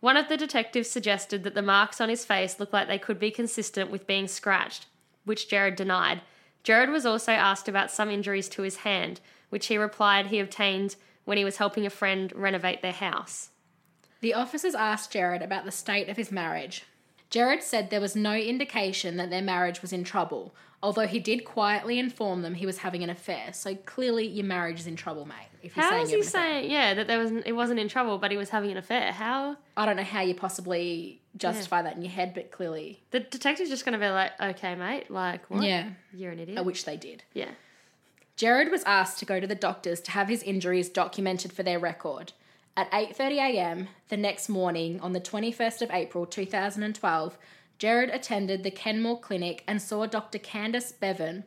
[0.00, 3.18] One of the detectives suggested that the marks on his face looked like they could
[3.18, 4.86] be consistent with being scratched,
[5.24, 6.20] which Gerard denied.
[6.62, 10.96] Gerard was also asked about some injuries to his hand, which he replied he obtained
[11.24, 13.50] when he was helping a friend renovate their house.
[14.20, 16.84] The officers asked Gerard about the state of his marriage.
[17.30, 21.44] Gerard said there was no indication that their marriage was in trouble, although he did
[21.44, 23.52] quietly inform them he was having an affair.
[23.52, 25.36] So clearly, your marriage is in trouble, mate.
[25.62, 26.52] If you're How saying is you he have an affair.
[26.62, 29.12] saying, yeah, that there was it wasn't in trouble, but he was having an affair?
[29.12, 33.20] How I don't know how you possibly justify that in your head, but clearly, the
[33.20, 35.62] detective's just going to be like, okay, mate, like what?
[35.64, 36.64] yeah, you're an idiot.
[36.64, 37.24] which they did.
[37.34, 37.50] yeah,
[38.36, 41.78] Gerard was asked to go to the doctors to have his injuries documented for their
[41.78, 42.32] record.
[42.76, 43.88] At 8:30 a.m.
[44.10, 47.38] the next morning on the 21st of April 2012,
[47.78, 50.38] Gerard attended the Kenmore Clinic and saw Dr.
[50.38, 51.44] Candace Bevan.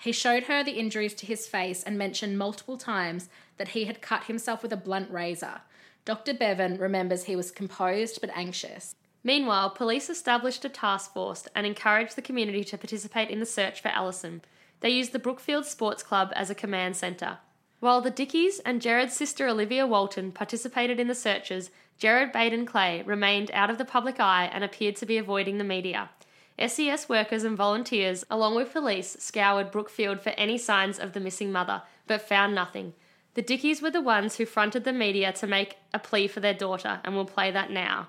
[0.00, 4.02] He showed her the injuries to his face and mentioned multiple times that he had
[4.02, 5.60] cut himself with a blunt razor.
[6.04, 6.34] Dr.
[6.34, 8.94] Bevan remembers he was composed but anxious.
[9.22, 13.80] Meanwhile, police established a task force and encouraged the community to participate in the search
[13.80, 14.42] for Alison.
[14.80, 17.38] They used the Brookfield Sports Club as a command centre.
[17.80, 23.02] While the Dickies and Gerard's sister Olivia Walton participated in the searches, Gerard Baden Clay
[23.02, 26.10] remained out of the public eye and appeared to be avoiding the media.
[26.58, 31.52] SES workers and volunteers, along with police, scoured Brookfield for any signs of the missing
[31.52, 32.94] mother, but found nothing.
[33.34, 36.54] The Dickies were the ones who fronted the media to make a plea for their
[36.54, 38.08] daughter, and we'll play that now.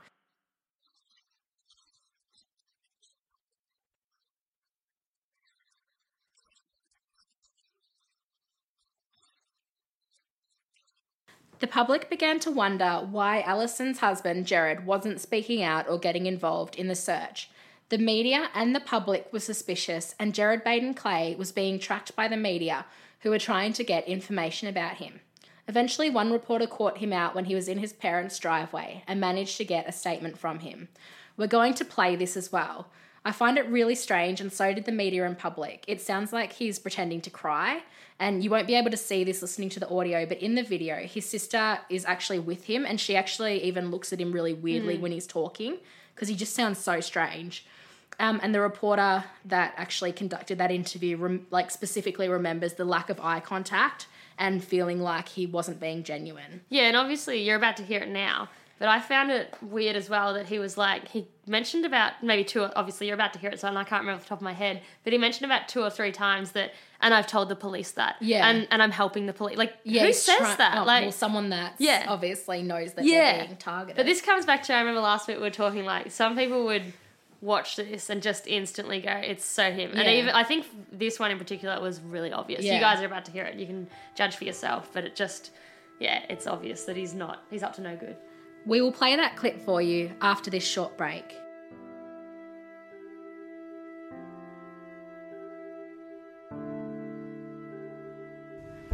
[11.60, 16.78] The public began to wonder why Alison's husband, Gerard, wasn't speaking out or getting involved
[16.78, 17.50] in the search.
[17.90, 22.30] The media and the public were suspicious, and Gerard Baden Clay was being tracked by
[22.30, 22.86] the media,
[23.22, 25.20] who were trying to get information about him.
[25.68, 29.58] Eventually, one reporter caught him out when he was in his parents' driveway and managed
[29.58, 30.88] to get a statement from him.
[31.36, 32.88] We're going to play this as well.
[33.26, 35.84] I find it really strange, and so did the media and public.
[35.88, 37.82] It sounds like he's pretending to cry,
[38.20, 40.64] and you won't be able to see this listening to the audio, but in the
[40.64, 44.54] video, his sister is actually with him, and she actually even looks at him really
[44.54, 45.78] weirdly when he's talking
[46.14, 47.66] because he just sounds so strange.
[48.20, 53.10] Um, and the reporter that actually conducted that interview, rem- like specifically remembers the lack
[53.10, 56.62] of eye contact and feeling like he wasn't being genuine.
[56.68, 58.50] Yeah, and obviously you're about to hear it now.
[58.80, 62.46] But I found it weird as well that he was like he mentioned about maybe
[62.46, 62.64] two.
[62.64, 64.54] Obviously, you're about to hear it, so I can't remember off the top of my
[64.54, 64.82] head.
[65.04, 68.16] But he mentioned about two or three times that, and I've told the police that.
[68.22, 68.48] Yeah.
[68.50, 69.58] and and I'm helping the police.
[69.58, 70.78] Like, Yeah, who says try- that?
[70.78, 72.06] oh, like, well, someone that Yeah.
[72.08, 73.38] obviously knows that Yeah.
[73.38, 73.98] they're being targeted.
[73.98, 76.64] but this comes back to I remember last week we were talking like some people
[76.66, 76.94] would
[77.42, 81.32] watch this and just instantly go, "It's so him." And even I think this one
[81.32, 82.64] in particular was really obvious.
[82.64, 82.76] Yeah.
[82.76, 83.56] You guys are about to hear it.
[83.56, 85.52] You can judge for yourself, but it just,
[86.00, 87.44] yeah, it's obvious that he's not.
[87.50, 88.16] He's up to no good.
[88.66, 91.36] We will play that clip for you after this short break.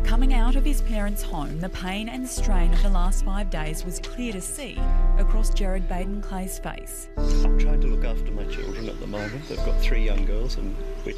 [0.03, 3.83] Coming out of his parents' home, the pain and strain of the last five days
[3.83, 4.79] was clear to see
[5.17, 7.09] across Gerard Baden Clay's face.
[7.17, 9.49] I'm trying to look after my children at the moment.
[9.49, 10.73] They've got three young girls, and
[11.05, 11.15] we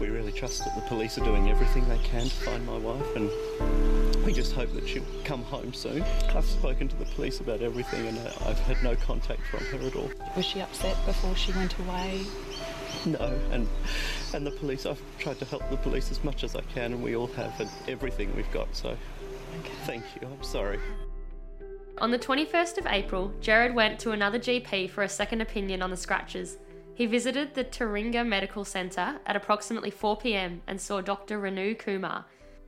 [0.00, 3.16] we really trust that the police are doing everything they can to find my wife,
[3.16, 3.30] and
[4.24, 6.02] we just hope that she'll come home soon.
[6.34, 9.86] I've spoken to the police about everything, and I- I've had no contact from her
[9.86, 10.10] at all.
[10.36, 12.22] Was she upset before she went away?
[13.06, 13.68] No, and
[14.34, 14.84] and the police.
[14.86, 17.58] I've tried to help the police as much as I can, and we all have,
[17.60, 18.74] and everything we've got.
[18.74, 18.96] So,
[19.84, 20.28] thank you.
[20.28, 20.78] I'm sorry.
[21.98, 25.90] On the 21st of April, Gerard went to another GP for a second opinion on
[25.90, 26.58] the scratches.
[26.98, 31.40] He visited the Taringa Medical Centre at approximately 4 pm and saw Dr.
[31.40, 32.24] Renu Kumar.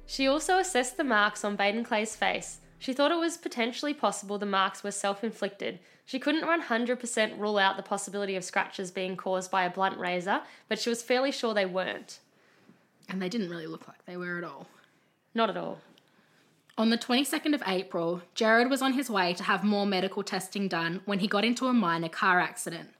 [0.06, 2.60] She also assessed the marks on Baden Clay's face.
[2.78, 5.80] She thought it was potentially possible the marks were self inflicted.
[6.04, 10.42] She couldn't 100% rule out the possibility of scratches being caused by a blunt razor,
[10.68, 12.20] but she was fairly sure they weren't.
[13.08, 14.68] And they didn't really look like they were at all.
[15.34, 15.80] Not at all.
[16.78, 20.68] On the 22nd of April, Gerard was on his way to have more medical testing
[20.68, 22.90] done when he got into a minor car accident.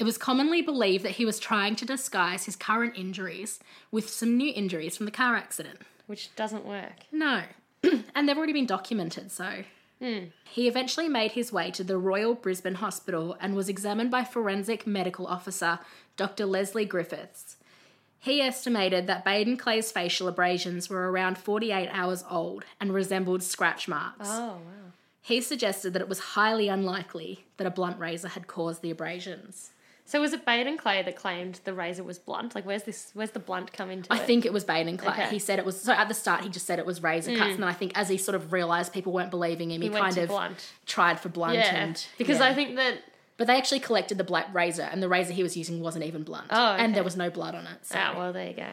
[0.00, 3.60] It was commonly believed that he was trying to disguise his current injuries
[3.90, 5.80] with some new injuries from the car accident.
[6.06, 7.04] Which doesn't work.
[7.12, 7.42] No.
[8.14, 9.64] and they've already been documented, so.
[9.98, 10.24] Hmm.
[10.44, 14.86] He eventually made his way to the Royal Brisbane Hospital and was examined by forensic
[14.86, 15.80] medical officer
[16.16, 16.46] Dr.
[16.46, 17.58] Leslie Griffiths.
[18.18, 23.86] He estimated that Baden Clay's facial abrasions were around 48 hours old and resembled scratch
[23.86, 24.28] marks.
[24.30, 24.92] Oh, wow.
[25.20, 29.72] He suggested that it was highly unlikely that a blunt razor had caused the abrasions.
[30.10, 32.56] So was it Baden Clay that claimed the razor was blunt?
[32.56, 33.12] Like, where's this?
[33.14, 34.26] Where's the blunt come into I it?
[34.26, 35.12] think it was Baden Clay.
[35.12, 35.28] Okay.
[35.30, 37.52] He said it was so at the start he just said it was razor cuts,
[37.52, 39.94] and then I think as he sort of realised people weren't believing him, he, he
[39.94, 40.72] kind of blunt.
[40.84, 42.46] tried for blunt Yeah, and because yeah.
[42.46, 43.04] I think that
[43.36, 46.24] But they actually collected the black razor, and the razor he was using wasn't even
[46.24, 46.48] blunt.
[46.50, 47.86] Oh, And there was no blood on it.
[47.86, 47.94] So.
[47.96, 48.66] Ah, well, there you go.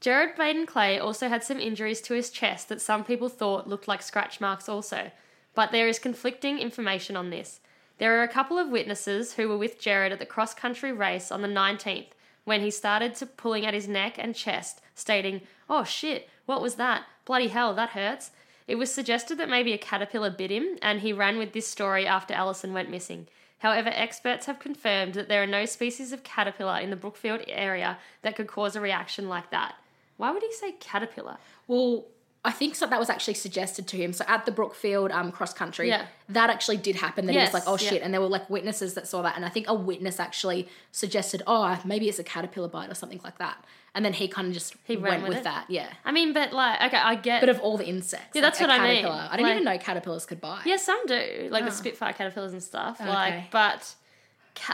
[0.00, 3.88] Gerard Baden Clay also had some injuries to his chest that some people thought looked
[3.88, 5.12] like scratch marks, also.
[5.54, 7.60] But there is conflicting information on this.
[7.98, 11.30] There are a couple of witnesses who were with Gerard at the cross country race
[11.30, 12.08] on the 19th
[12.44, 16.74] when he started to pulling at his neck and chest, stating, Oh shit, what was
[16.76, 17.04] that?
[17.24, 18.32] Bloody hell, that hurts.
[18.66, 22.06] It was suggested that maybe a caterpillar bit him, and he ran with this story
[22.06, 23.28] after Allison went missing.
[23.58, 27.98] However, experts have confirmed that there are no species of caterpillar in the Brookfield area
[28.22, 29.76] that could cause a reaction like that.
[30.16, 31.38] Why would he say caterpillar?
[31.68, 32.06] Well,
[32.44, 34.12] I think so, that was actually suggested to him.
[34.12, 36.06] So at the Brookfield um, cross country, Yeah.
[36.30, 37.26] that actually did happen.
[37.26, 37.90] That he was like, "Oh yeah.
[37.90, 40.68] shit!" And there were like witnesses that saw that, and I think a witness actually
[40.90, 44.48] suggested, "Oh, maybe it's a caterpillar bite or something like that." And then he kind
[44.48, 45.66] of just He went with with that.
[45.68, 45.86] Yeah.
[46.04, 47.40] I mean, but like, okay, I get.
[47.42, 49.04] But of all the insects, Yeah, like that's what I mean.
[49.06, 50.66] I didn't Like- even know caterpillars could bite.
[50.66, 53.00] yeah, some do, like the Spitfire caterpillars and stuff.
[53.00, 53.08] Okay.
[53.08, 53.94] Like, but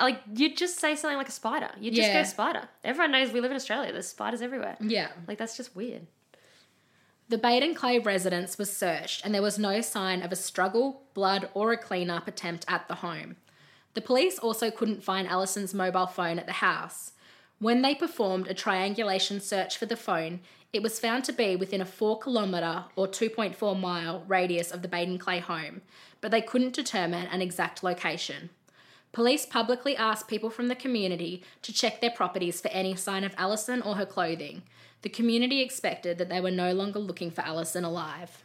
[0.00, 1.70] like you'd just say something like a spider.
[1.80, 2.22] You'd just Yeah.
[2.22, 2.68] go spider.
[2.84, 3.92] Everyone knows we live in Australia.
[3.92, 4.76] There's spiders everywhere.
[4.80, 5.08] Yeah.
[5.26, 6.06] Like that's just weird.
[7.30, 11.50] The Baden Clay residence was searched and there was no sign of a struggle, blood,
[11.52, 13.36] or a clean-up attempt at the home.
[13.92, 17.12] The police also couldn't find Allison's mobile phone at the house.
[17.58, 20.40] When they performed a triangulation search for the phone,
[20.72, 24.88] it was found to be within a 4 kilometre or 2.4 mile radius of the
[24.88, 25.82] Baden Clay home,
[26.22, 28.48] but they couldn't determine an exact location.
[29.12, 33.34] Police publicly asked people from the community to check their properties for any sign of
[33.38, 34.62] Allison or her clothing.
[35.02, 38.42] The community expected that they were no longer looking for Allison alive.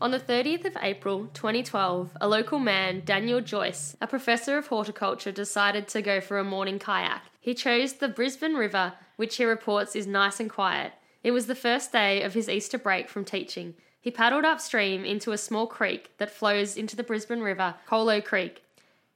[0.00, 5.30] On the 30th of April 2012, a local man, Daniel Joyce, a professor of horticulture,
[5.30, 7.22] decided to go for a morning kayak.
[7.40, 10.92] He chose the Brisbane River, which he reports is nice and quiet.
[11.22, 13.74] It was the first day of his Easter break from teaching.
[14.00, 18.61] He paddled upstream into a small creek that flows into the Brisbane River, Kholo Creek.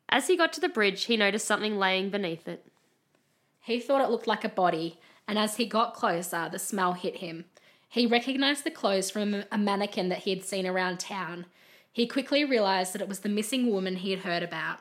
[0.08, 2.64] As he got to the bridge, he noticed something laying beneath it.
[3.60, 7.16] He thought it looked like a body, and as he got closer, the smell hit
[7.16, 7.46] him.
[7.88, 11.46] He recognised the clothes from a mannequin that he had seen around town.
[11.92, 14.80] He quickly realised that it was the missing woman he had heard about.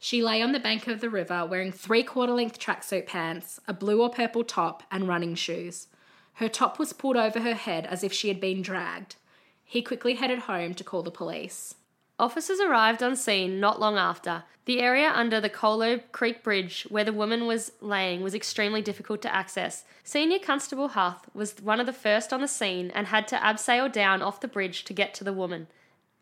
[0.00, 3.74] She lay on the bank of the river wearing three quarter length tracksuit pants, a
[3.74, 5.88] blue or purple top, and running shoes.
[6.34, 9.16] Her top was pulled over her head as if she had been dragged.
[9.64, 11.74] He quickly headed home to call the police.
[12.18, 14.42] Officers arrived on scene not long after.
[14.64, 19.22] The area under the Kholo Creek Bridge where the woman was laying was extremely difficult
[19.22, 19.84] to access.
[20.02, 23.90] Senior Constable Huth was one of the first on the scene and had to abseil
[23.90, 25.68] down off the bridge to get to the woman.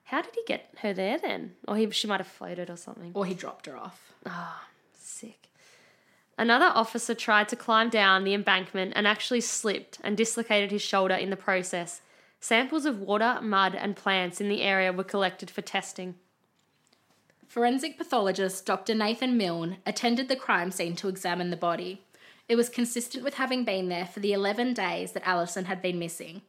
[0.05, 1.55] How did he get her there then?
[1.67, 3.11] Or he, she might have floated or something.
[3.15, 4.13] Or he dropped her off.
[4.25, 5.49] Ah, sick.
[6.39, 11.15] Another officer tried to climb down the embankment and actually slipped and dislocated his shoulder
[11.15, 12.03] in the process.
[12.41, 16.15] Samples of water, mud, and plants in the area were collected for testing.
[17.49, 18.95] Forensic pathologist Dr.
[18.95, 22.03] Nathan Milne attended the crime scene to examine the body.
[22.49, 25.99] It was consistent with having been there for the 11 days that Allison had been
[25.99, 26.43] missing.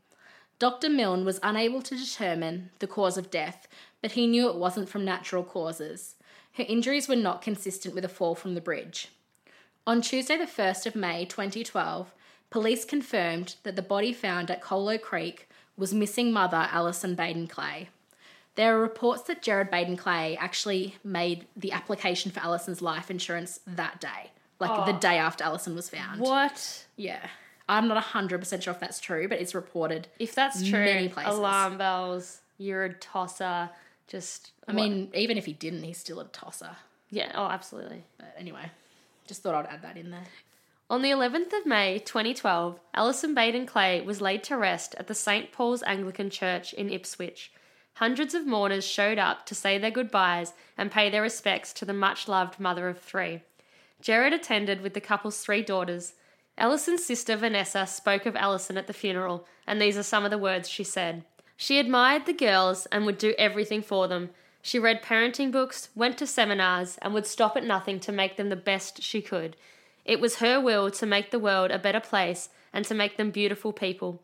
[0.60, 0.90] Dr.
[0.90, 3.68] Milne was unable to determine the cause of death,
[4.02, 6.16] but he knew it wasn't from natural causes.
[6.54, 9.10] Her injuries were not consistent with a fall from the bridge.
[9.86, 12.12] On Tuesday, the 1st of May 2012,
[12.50, 15.47] police confirmed that the body found at Kholo Creek
[15.78, 17.90] was missing mother Alison Baden Clay.
[18.56, 23.60] There are reports that Gerard Baden Clay actually made the application for Alison's life insurance
[23.68, 25.00] that day, like the oh.
[25.00, 26.20] day after Alison was found.
[26.20, 26.86] What?
[26.96, 27.28] Yeah.
[27.70, 30.08] I'm not 100% sure if that's true, but it's reported.
[30.20, 31.36] If that's true, Many places.
[31.36, 33.70] alarm bells, you're a tosser,
[34.08, 34.52] just.
[34.68, 36.72] I mean, even if he didn't, he's still a tosser.
[37.12, 38.04] yeah, oh, absolutely.
[38.18, 38.72] But anyway,
[39.28, 40.24] just thought I'd add that in there.
[40.90, 45.14] On the 11th of May 2012, Alison Baden Clay was laid to rest at the
[45.14, 45.52] St.
[45.52, 47.52] Paul's Anglican Church in Ipswich.
[47.96, 51.92] Hundreds of mourners showed up to say their goodbyes and pay their respects to the
[51.92, 53.42] much loved mother of three.
[54.00, 56.14] Gerard attended with the couple's three daughters.
[56.58, 60.38] Allison's sister Vanessa spoke of Allison at the funeral, and these are some of the
[60.38, 61.26] words she said.
[61.58, 64.30] She admired the girls and would do everything for them.
[64.62, 68.48] She read parenting books, went to seminars, and would stop at nothing to make them
[68.48, 69.58] the best she could.
[70.08, 73.30] It was her will to make the world a better place and to make them
[73.30, 74.22] beautiful people.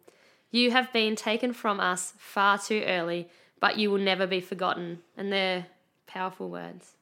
[0.50, 3.28] You have been taken from us far too early,
[3.60, 5.00] but you will never be forgotten.
[5.18, 5.66] And they're
[6.08, 6.94] powerful words.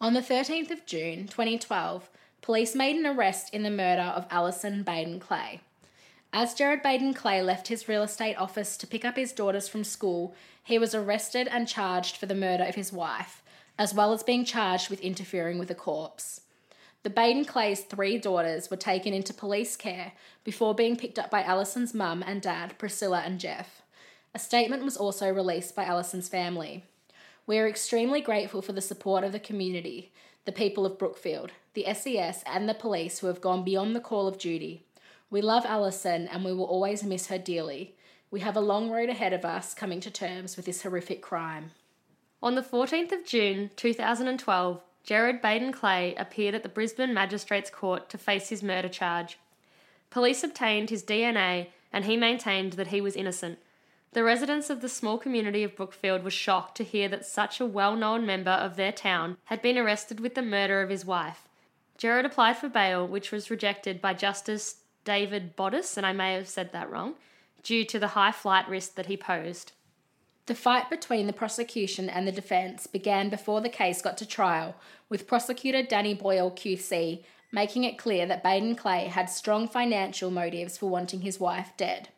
[0.00, 2.08] On the 13th of June 2012,
[2.40, 5.60] police made an arrest in the murder of Alison Baden Clay.
[6.32, 9.84] As Gerard Baden Clay left his real estate office to pick up his daughters from
[9.84, 10.34] school,
[10.64, 13.42] he was arrested and charged for the murder of his wife,
[13.78, 16.42] as well as being charged with interfering with a corpse.
[17.02, 20.12] The Baden Clay's three daughters were taken into police care
[20.44, 23.80] before being picked up by Alison's mum and dad, Priscilla and Geoff.
[24.34, 26.84] A statement was also released by Alison's family.
[27.46, 30.12] We are extremely grateful for the support of the community,
[30.44, 34.28] the people of Brookfield, the SES, and the police who have gone beyond the call
[34.28, 34.84] of duty.
[35.30, 37.96] We love Alison and we will always miss her dearly.
[38.30, 41.70] We have a long road ahead of us coming to terms with this horrific crime.
[42.42, 48.08] On the 14th of June 2012, Gerard Baden Clay appeared at the Brisbane Magistrates Court
[48.10, 49.38] to face his murder charge.
[50.10, 53.58] Police obtained his DNA and he maintained that he was innocent.
[54.12, 57.66] The residents of the small community of Brookfield were shocked to hear that such a
[57.66, 61.48] well known member of their town had been arrested with the murder of his wife.
[61.96, 66.48] Gerard applied for bail, which was rejected by Justice David Boddice, and I may have
[66.48, 67.14] said that wrong,
[67.62, 69.72] due to the high flight risk that he posed.
[70.46, 74.74] The fight between the prosecution and the defence began before the case got to trial,
[75.08, 77.22] with prosecutor Danny Boyle QC
[77.52, 82.08] making it clear that Baden Clay had strong financial motives for wanting his wife dead.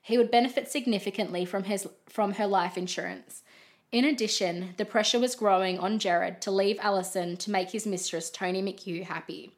[0.00, 3.42] He would benefit significantly from his from her life insurance.
[3.92, 8.30] In addition, the pressure was growing on Gerard to leave Allison to make his mistress
[8.30, 9.52] Toni McHugh happy.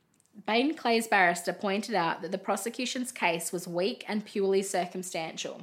[0.47, 5.63] Baden Clay's barrister pointed out that the prosecution's case was weak and purely circumstantial.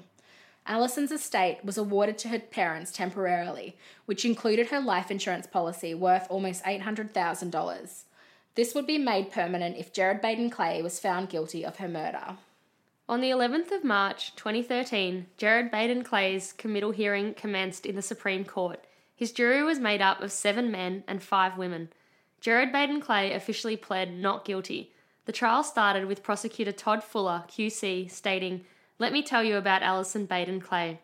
[0.67, 6.27] Alison's estate was awarded to her parents temporarily, which included her life insurance policy worth
[6.29, 8.03] almost $800,000.
[8.55, 12.37] This would be made permanent if Gerard Baden Clay was found guilty of her murder.
[13.09, 18.45] On the 11th of March 2013, Gerard Baden Clay's committal hearing commenced in the Supreme
[18.45, 18.85] Court.
[19.15, 21.89] His jury was made up of seven men and five women.
[22.39, 24.91] Gerard Baden Clay officially pled not guilty.
[25.25, 28.65] The trial started with prosecutor Todd Fuller, QC, stating,
[29.01, 30.99] Let me tell you about Alison Baden Clay.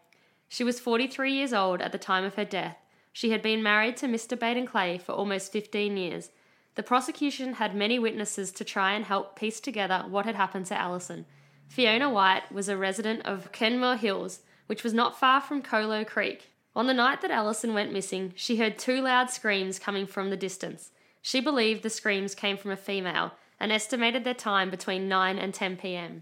[0.47, 2.77] She was 43 years old at the time of her death.
[3.11, 4.37] She had been married to Mr.
[4.37, 6.29] Baden Clay for almost 15 years.
[6.75, 10.79] The prosecution had many witnesses to try and help piece together what had happened to
[10.79, 11.25] Alison.
[11.69, 16.51] Fiona White was a resident of Kenmore Hills, which was not far from Kholo Creek.
[16.75, 20.37] On the night that Alison went missing, she heard two loud screams coming from the
[20.37, 20.91] distance.
[21.23, 25.51] She believed the screams came from a female and estimated their time between 9 and
[25.51, 26.21] 10 pm.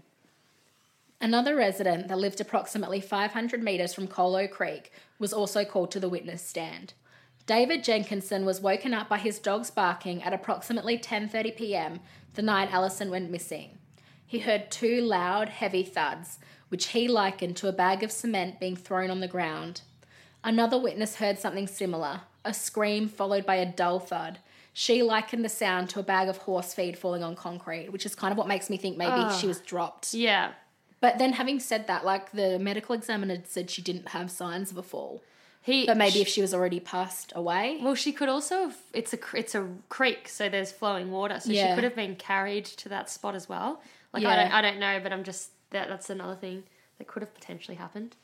[1.20, 6.08] Another resident that lived approximately 500 metres from Kholo Creek was also called to the
[6.08, 6.92] witness stand.
[7.46, 12.00] David Jenkinson was woken up by his dogs barking at approximately 10:30 p.m.
[12.34, 13.78] the night Allison went missing.
[14.26, 16.38] He heard two loud, heavy thuds,
[16.68, 19.82] which he likened to a bag of cement being thrown on the ground.
[20.42, 24.38] Another witness heard something similar, a scream followed by a dull thud,
[24.78, 28.14] she likened the sound to a bag of horse feed falling on concrete, which is
[28.14, 29.38] kind of what makes me think maybe Oh.
[29.40, 29.48] she ah.
[29.48, 30.12] was dropped.
[30.12, 30.52] Yeah.
[31.00, 34.78] But then, having said that, like the medical examiner said she didn't have signs of
[34.78, 35.22] a fall.
[35.60, 37.78] He But maybe if she was already passed away.
[37.82, 38.76] Well, she could also have.
[38.92, 41.68] It's a it's a creek, so there's flowing water, so Yeah.
[41.70, 43.82] she could have been carried to that spot as well.
[44.12, 44.30] Like Yeah.
[44.30, 46.62] I don't I don't know, but I'm just that that's another thing
[46.98, 48.14] that could have potentially happened.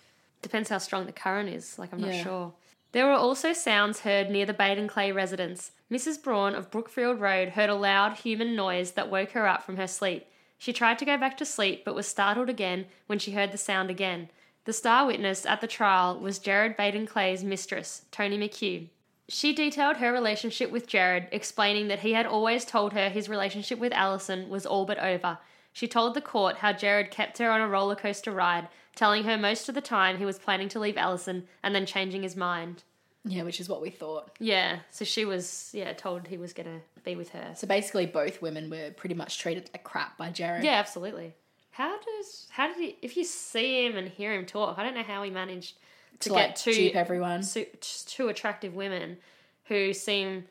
[0.41, 1.79] Depends how strong the current is.
[1.79, 2.23] Like I'm not Yeah.
[2.23, 2.53] sure.
[2.93, 5.73] There were also sounds heard near the Baden Clay residence.
[5.91, 6.23] Mrs.
[6.23, 9.87] Braun of Brookfield Road heard a loud human noise that woke her up from her
[9.89, 10.27] sleep.
[10.63, 13.59] She tried to go back to sleep but was startled again when she heard the
[13.59, 14.29] sound again.
[14.65, 18.89] The star witness at the trial was Gerard Baden Clay's mistress, Toni McHugh.
[19.29, 23.81] She detailed her relationship with Gerard, explaining that he had always told her his relationship
[23.81, 25.39] with Allison was all but over.
[25.73, 29.37] She told the court how Gerard kept her on a roller coaster ride, telling her
[29.37, 32.85] most of the time he was planning to leave Allison and then changing his mind.
[33.25, 34.31] Yeah, which is what we thought.
[34.41, 37.53] Yeah, so she was yeah told he was gonna be with her.
[37.57, 40.65] So basically, both women were pretty much treated like crap by Gerard.
[40.65, 41.35] Yeah, absolutely.
[41.71, 42.97] How does how did he?
[43.01, 45.77] If you see him and hear him talk, I don't know how he managed
[46.21, 47.43] to, To, like, get two dupe everyone.
[47.43, 49.17] su- two attractive women
[49.67, 50.45] who seem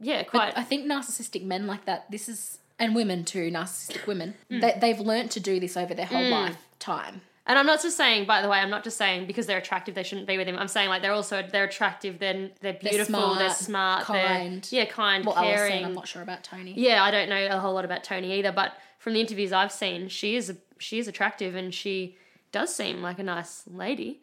[0.00, 4.06] yeah But quite I think narcissistic men like that, this is, and women too, narcissistic
[4.06, 4.60] women, Hmm.
[4.60, 7.20] they, they've learnt to do this over their whole lifetime.
[7.48, 9.94] And I'm not just saying, by the way, I'm not just saying because they're attractive
[9.94, 10.58] they shouldn't be with him.
[10.58, 14.68] I'm saying like they're also they're attractive, they're they're beautiful, they're smart, smart, they're- kind.
[14.70, 15.72] yeah, kind, Well, caring.
[15.72, 16.74] Alison, I'm not sure about Toni.
[16.76, 19.72] Yeah, I don't know a whole lot about Toni either, but from the interviews I've
[19.72, 22.16] seen, she is she is attractive and she
[22.52, 24.20] does seem like a nice lady.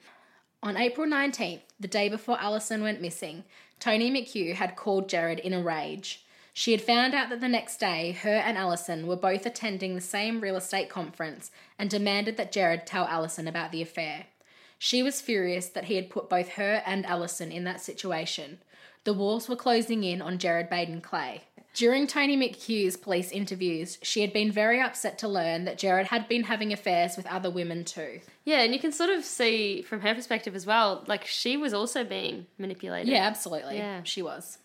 [0.61, 3.43] On April 19th, the day before Allison went missing,
[3.79, 6.24] Toni McHugh had called Gerard in a rage.
[6.57, 9.99] She had found out that the next day her and Allison were both attending the
[9.99, 14.27] same real estate conference and demanded that Gerard tell Allison about the affair.
[14.79, 18.59] She was furious that he had put both her and Allison in that situation.
[19.03, 21.41] The walls were closing in on Gerard Baden Clay.
[21.73, 26.29] During Toni McHugh's police interviews, she had been very upset to learn that Gerard had
[26.29, 28.21] been having affairs with other women too.
[28.45, 31.73] Yeah, and you can sort of see from her perspective as well, like she was
[31.73, 33.09] also being manipulated.
[33.09, 33.75] Yeah, absolutely.
[33.75, 34.03] Yeah.
[34.03, 34.57] She was.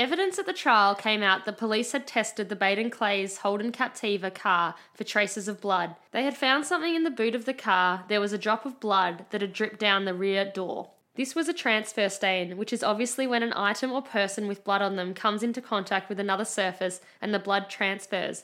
[0.00, 4.34] Evidence at the trial came out that police had tested the Baden Clay's Holden Captiva
[4.34, 5.94] car for traces of blood.
[6.12, 8.06] They had found something in the boot of the car.
[8.08, 10.88] There was a drop of blood that had dripped down the rear door.
[11.16, 14.80] This was a transfer stain, which is obviously when an item or person with blood
[14.80, 18.42] on them comes into contact with another surface and the blood transfers.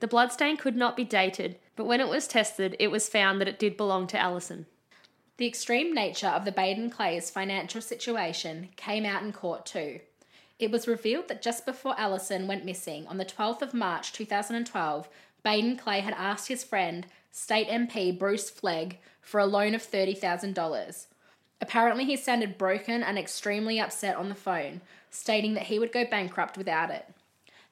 [0.00, 3.40] The blood stain could not be dated, but when it was tested, it was found
[3.40, 4.66] that it did belong to Allison.
[5.38, 10.00] The extreme nature of the Baden Clay's financial situation came out in court too.
[10.58, 15.08] It was revealed that just before Allison went missing on the 12th of March 2012,
[15.42, 21.06] Baden Clay had asked his friend, State MP Bruce Flegg, for a loan of $30,000.
[21.60, 24.80] Apparently, he sounded broken and extremely upset on the phone,
[25.10, 27.06] stating that he would go bankrupt without it.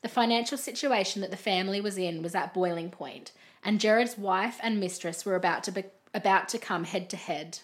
[0.02, 4.58] The financial situation that the family was in was at boiling point, and Gerard's wife
[4.62, 7.60] and mistress were about to be, about to come head to head.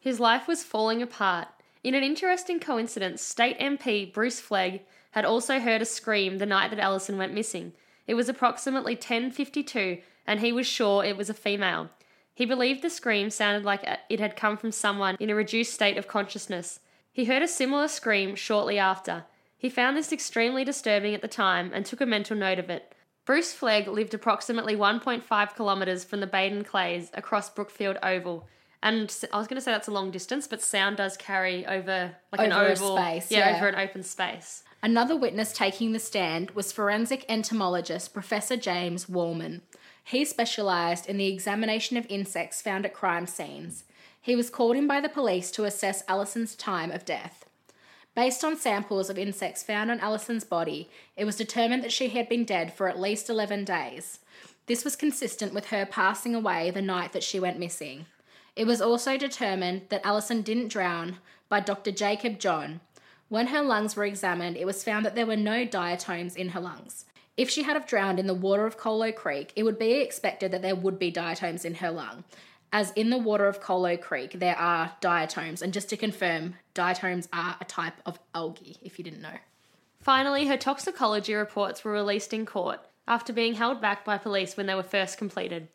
[0.00, 1.48] His life was falling apart.
[1.86, 4.80] In an interesting coincidence, State MP Bruce Flegg
[5.12, 7.74] had also heard a scream the night that Alison went missing.
[8.08, 11.90] It was approximately 10:52 and he was sure it was a female.
[12.34, 15.96] He believed the scream sounded like it had come from someone in a reduced state
[15.96, 16.80] of consciousness.
[17.12, 19.26] He heard a similar scream shortly after.
[19.56, 22.96] He found this extremely disturbing at the time and took a mental note of it.
[23.24, 28.48] Bruce Flegg lived approximately 1.5 kilometres from the Baden Clays across Brookfield Oval.
[28.82, 32.16] And I was going to say that's a long distance, but sound does carry over
[32.32, 33.56] like an Over a oval space, yeah, yeah.
[33.56, 34.62] over an open space.
[34.82, 39.62] Another witness taking the stand was forensic entomologist Professor James Wallman.
[40.04, 43.84] He specialised in the examination of insects found at crime scenes.
[44.20, 47.46] He was called in by the police to assess Allison's time of death.
[48.14, 52.28] Based on samples of insects found on Allison's body, it was determined that she had
[52.28, 54.20] been dead for at least 11 days.
[54.66, 58.06] This was consistent with her passing away the night that she went missing.
[58.56, 61.18] It was also determined that Allison didn't drown
[61.50, 61.92] by Dr.
[61.92, 62.80] Jacob John.
[63.28, 66.60] When her lungs were examined, it was found that there were no diatoms in her
[66.60, 67.04] lungs.
[67.36, 70.52] If she had have drowned in the water of Kholo Creek, it would be expected
[70.52, 72.24] that there would be diatoms in her lung,
[72.72, 75.60] as in the water of Kholo Creek there are diatoms.
[75.60, 79.36] And just to confirm, diatoms are a type of algae, if you didn't know.
[80.00, 84.66] Finally, her toxicology reports were released in court after being held back by police when
[84.66, 85.68] they were first completed.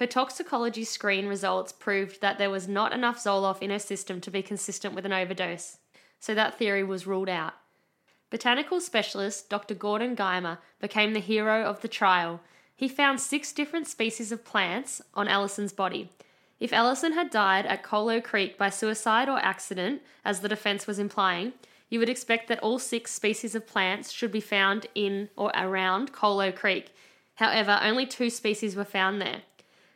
[0.00, 4.30] Her toxicology screen results proved that there was not enough Zoloft in her system to
[4.30, 5.76] be consistent with an overdose,
[6.18, 7.52] so that theory was ruled out.
[8.30, 9.74] Botanical specialist Dr.
[9.74, 12.40] Gordon Guymer became the hero of the trial.
[12.74, 16.08] He found six different species of plants on Alison's body.
[16.58, 20.98] If Alison had died at Kholo Creek by suicide or accident, as the defense was
[20.98, 21.52] implying,
[21.90, 26.14] you would expect that all six species of plants should be found in or around
[26.14, 26.94] Kholo Creek.
[27.34, 29.42] However, only two species were found there.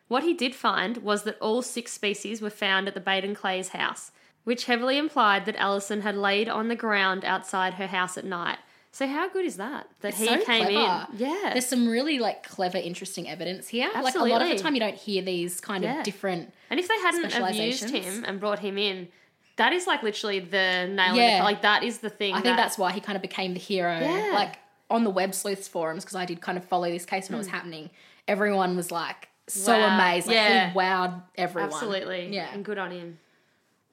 [0.09, 3.69] What he did find was that all six species were found at the Baden Clay's
[3.69, 4.13] house,
[4.45, 8.59] which heavily implied that Allison had laid on the ground outside her house at night.
[8.93, 9.89] So how good is that?
[10.03, 11.07] That It's he so came clever.
[11.13, 11.19] in.
[11.19, 11.51] Yeah.
[11.53, 13.91] There's some really like clever, interesting evidence here.
[13.93, 14.31] Absolutely.
[14.31, 15.99] Like a lot of the time, you don't hear these kind Yeah.
[15.99, 16.53] of different.
[16.71, 18.05] and if they hadn't have used specialisations.
[18.05, 19.09] him and brought him in,
[19.57, 21.39] that is like literally the nail in Yeah.
[21.39, 22.35] the like that is the thing.
[22.35, 23.99] I think that- that's why he kind of became the hero.
[23.99, 24.31] Yeah.
[24.33, 24.59] Like
[24.91, 27.39] on the web sleuths forums, because I did kind of follow this case when it
[27.39, 27.55] was hmm.
[27.55, 27.91] happening.
[28.29, 29.72] Everyone was like so.
[29.78, 29.95] Wow.
[29.95, 30.26] amazed.
[30.26, 30.70] Like Yeah.
[30.70, 31.70] he wowed everyone.
[31.72, 32.28] absolutely.
[32.34, 32.49] Yeah.
[32.53, 33.18] And good on him.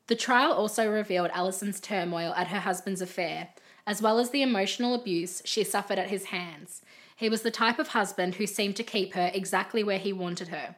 [0.08, 3.50] The trial also revealed Allison's turmoil at her husband's affair,
[3.88, 6.82] as well as the emotional abuse she suffered at his hands.
[7.16, 10.50] He was the type of husband who seemed to keep her exactly where he wanted
[10.50, 10.76] her.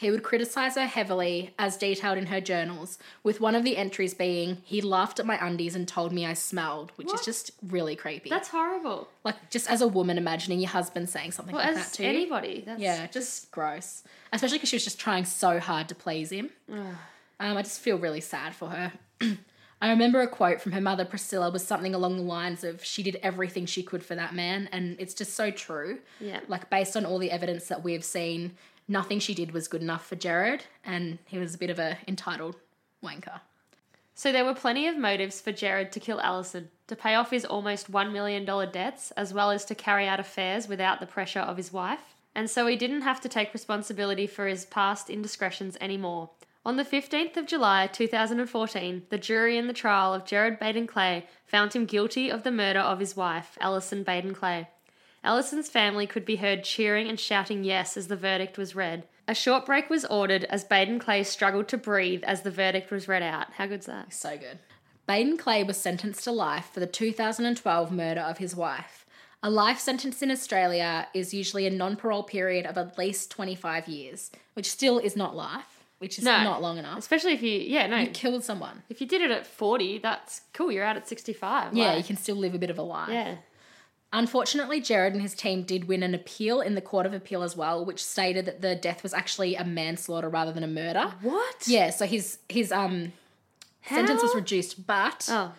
[0.00, 4.14] He would criticize her heavily, as detailed in her journals, with one of the entries
[4.14, 7.96] being, He laughed at my undies and told me I smelled, which is just really
[7.96, 8.30] creepy.
[8.30, 9.08] That's horrible.
[9.24, 12.62] like, just as a woman, imagining your husband saying something Well, like that to anybody,
[12.64, 14.02] that's Yeah, just gross.
[14.32, 16.48] Especially because she was just trying so hard to please him.
[16.72, 16.96] um,
[17.38, 18.92] I just feel really sad for her.
[19.82, 23.02] I remember a quote from her mother Priscilla was something along the lines of she
[23.02, 26.00] did everything she could for that man and it's just so true.
[26.20, 26.40] Yeah.
[26.48, 28.56] Like based on all the evidence that we've seen,
[28.90, 31.96] nothing she did was good enough for Gerard and he was a bit of a
[32.06, 32.56] entitled
[33.02, 33.40] wanker.
[34.14, 37.46] So there were plenty of motives for Gerard to kill Allison, to pay off his
[37.46, 41.56] almost $1 million debts, as well as to carry out affairs without the pressure of
[41.56, 42.16] his wife.
[42.34, 46.30] And so he didn't have to take responsibility for his past indiscretions anymore.
[46.66, 51.26] On the 15th of July 2014, the jury in the trial of Gerard Baden Clay
[51.46, 54.68] found him guilty of the murder of his wife, Alison Baden Clay.
[55.22, 59.06] Allison's family could be heard cheering and shouting yes as the verdict was read.
[59.28, 63.06] A short break was ordered as Baden Clay struggled to breathe as the verdict was
[63.06, 63.52] read out.
[63.52, 64.12] How good's that?
[64.12, 64.58] So good.
[65.06, 69.04] Baden Clay was sentenced to life for the 2012 murder of his wife.
[69.42, 73.88] A life sentence in Australia is usually a non parole period of at least 25
[73.88, 76.42] years, which still is not life, which is No.
[76.42, 76.98] not long enough.
[76.98, 77.98] Especially if you, yeah, no.
[77.98, 78.82] You killed someone.
[78.88, 80.70] If you did it at 40, that's cool.
[80.70, 81.74] You're out at 65.
[81.74, 83.08] Yeah, like- you can still live a bit of a life.
[83.10, 83.36] Yeah.
[84.12, 87.56] Unfortunately, Gerard and his team did win an appeal in the Court of Appeal as
[87.56, 91.14] well, which stated that the death was actually a manslaughter rather than a murder.
[91.22, 91.66] What?
[91.68, 93.12] Yeah, so his his um
[93.88, 95.52] sentence was reduced, but Oh,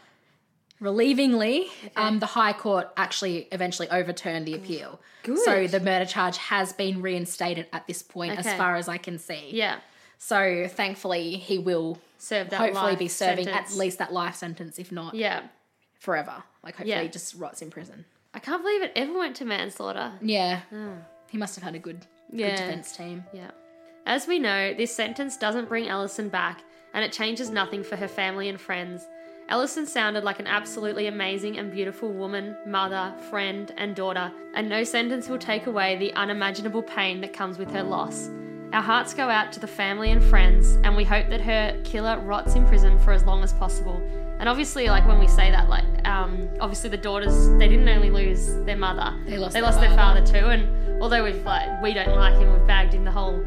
[0.81, 4.99] relievingly, um, the High Court actually eventually overturned the appeal.
[5.23, 5.39] Good.
[5.39, 9.17] So the murder charge has been reinstated at this point, as far as I can
[9.17, 9.49] see.
[9.51, 9.79] yeah.
[10.17, 13.71] So thankfully, he will Serve that hopefully life be serving sentence.
[13.71, 15.47] at least that life sentence, if not Yeah.
[15.99, 16.43] forever.
[16.63, 17.01] Like hopefully, Yeah.
[17.01, 18.05] he just rots in prison.
[18.33, 20.13] I can't believe it ever went to manslaughter.
[20.21, 20.93] Yeah, ah.
[21.29, 22.49] he must have had a good, Yeah.
[22.49, 23.25] good defense team.
[23.33, 23.51] Yeah.
[24.05, 26.63] As we know, this sentence doesn't bring Alison back,
[26.93, 29.07] and it changes nothing for her family and friends.
[29.49, 34.83] Alison sounded like an absolutely amazing and beautiful woman, mother, friend, and daughter, and no
[34.83, 38.29] sentence will take away the unimaginable pain that comes with her loss.
[38.73, 42.17] Our hearts go out to the family and friends, and we hope that her killer
[42.19, 44.01] rots in prison for as long as possible.
[44.39, 48.09] And obviously, like when we say that, like um, obviously the daughters, they didn't only
[48.09, 50.25] lose their mother, They lost they their lost their father.
[50.25, 50.45] father too.
[50.47, 53.43] And although we've like we don't like him, we've bagged him the whole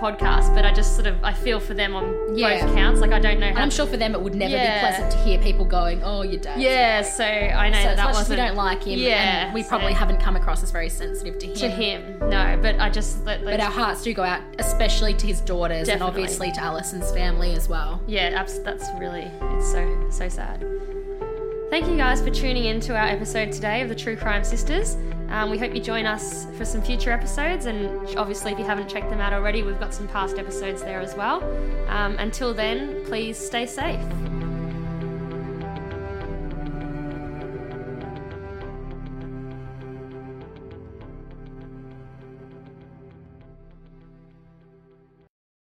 [0.00, 0.54] podcast.
[0.54, 2.64] But I just sort of I feel for them on Yeah.
[2.66, 3.00] both counts.
[3.00, 3.62] Like I don't know And how.
[3.62, 4.74] I'm sure for them it would never Yeah.
[4.74, 7.96] be pleasant to hear people going, "Oh, your dad." Yeah, so I know So that,
[7.96, 10.70] that wasn't we don't like him, Yeah, and we so- probably haven't come across as
[10.70, 11.54] very sensitive to him.
[11.54, 12.18] to him.
[12.30, 15.88] No, but I just that, But our hearts do go out, especially to his daughters
[15.88, 18.00] and obviously to Alison's family as well.
[18.06, 20.64] yeah, abs- that's really it's so so sad.
[21.70, 24.96] Thank you guys for tuning in to our episode today of the True Crime Sisters.
[25.30, 28.88] Um, we hope you join us for some future episodes, and obviously, if you haven't
[28.88, 31.42] checked them out already, we've got some past episodes there as well.
[31.88, 34.00] Um, until then, please stay safe.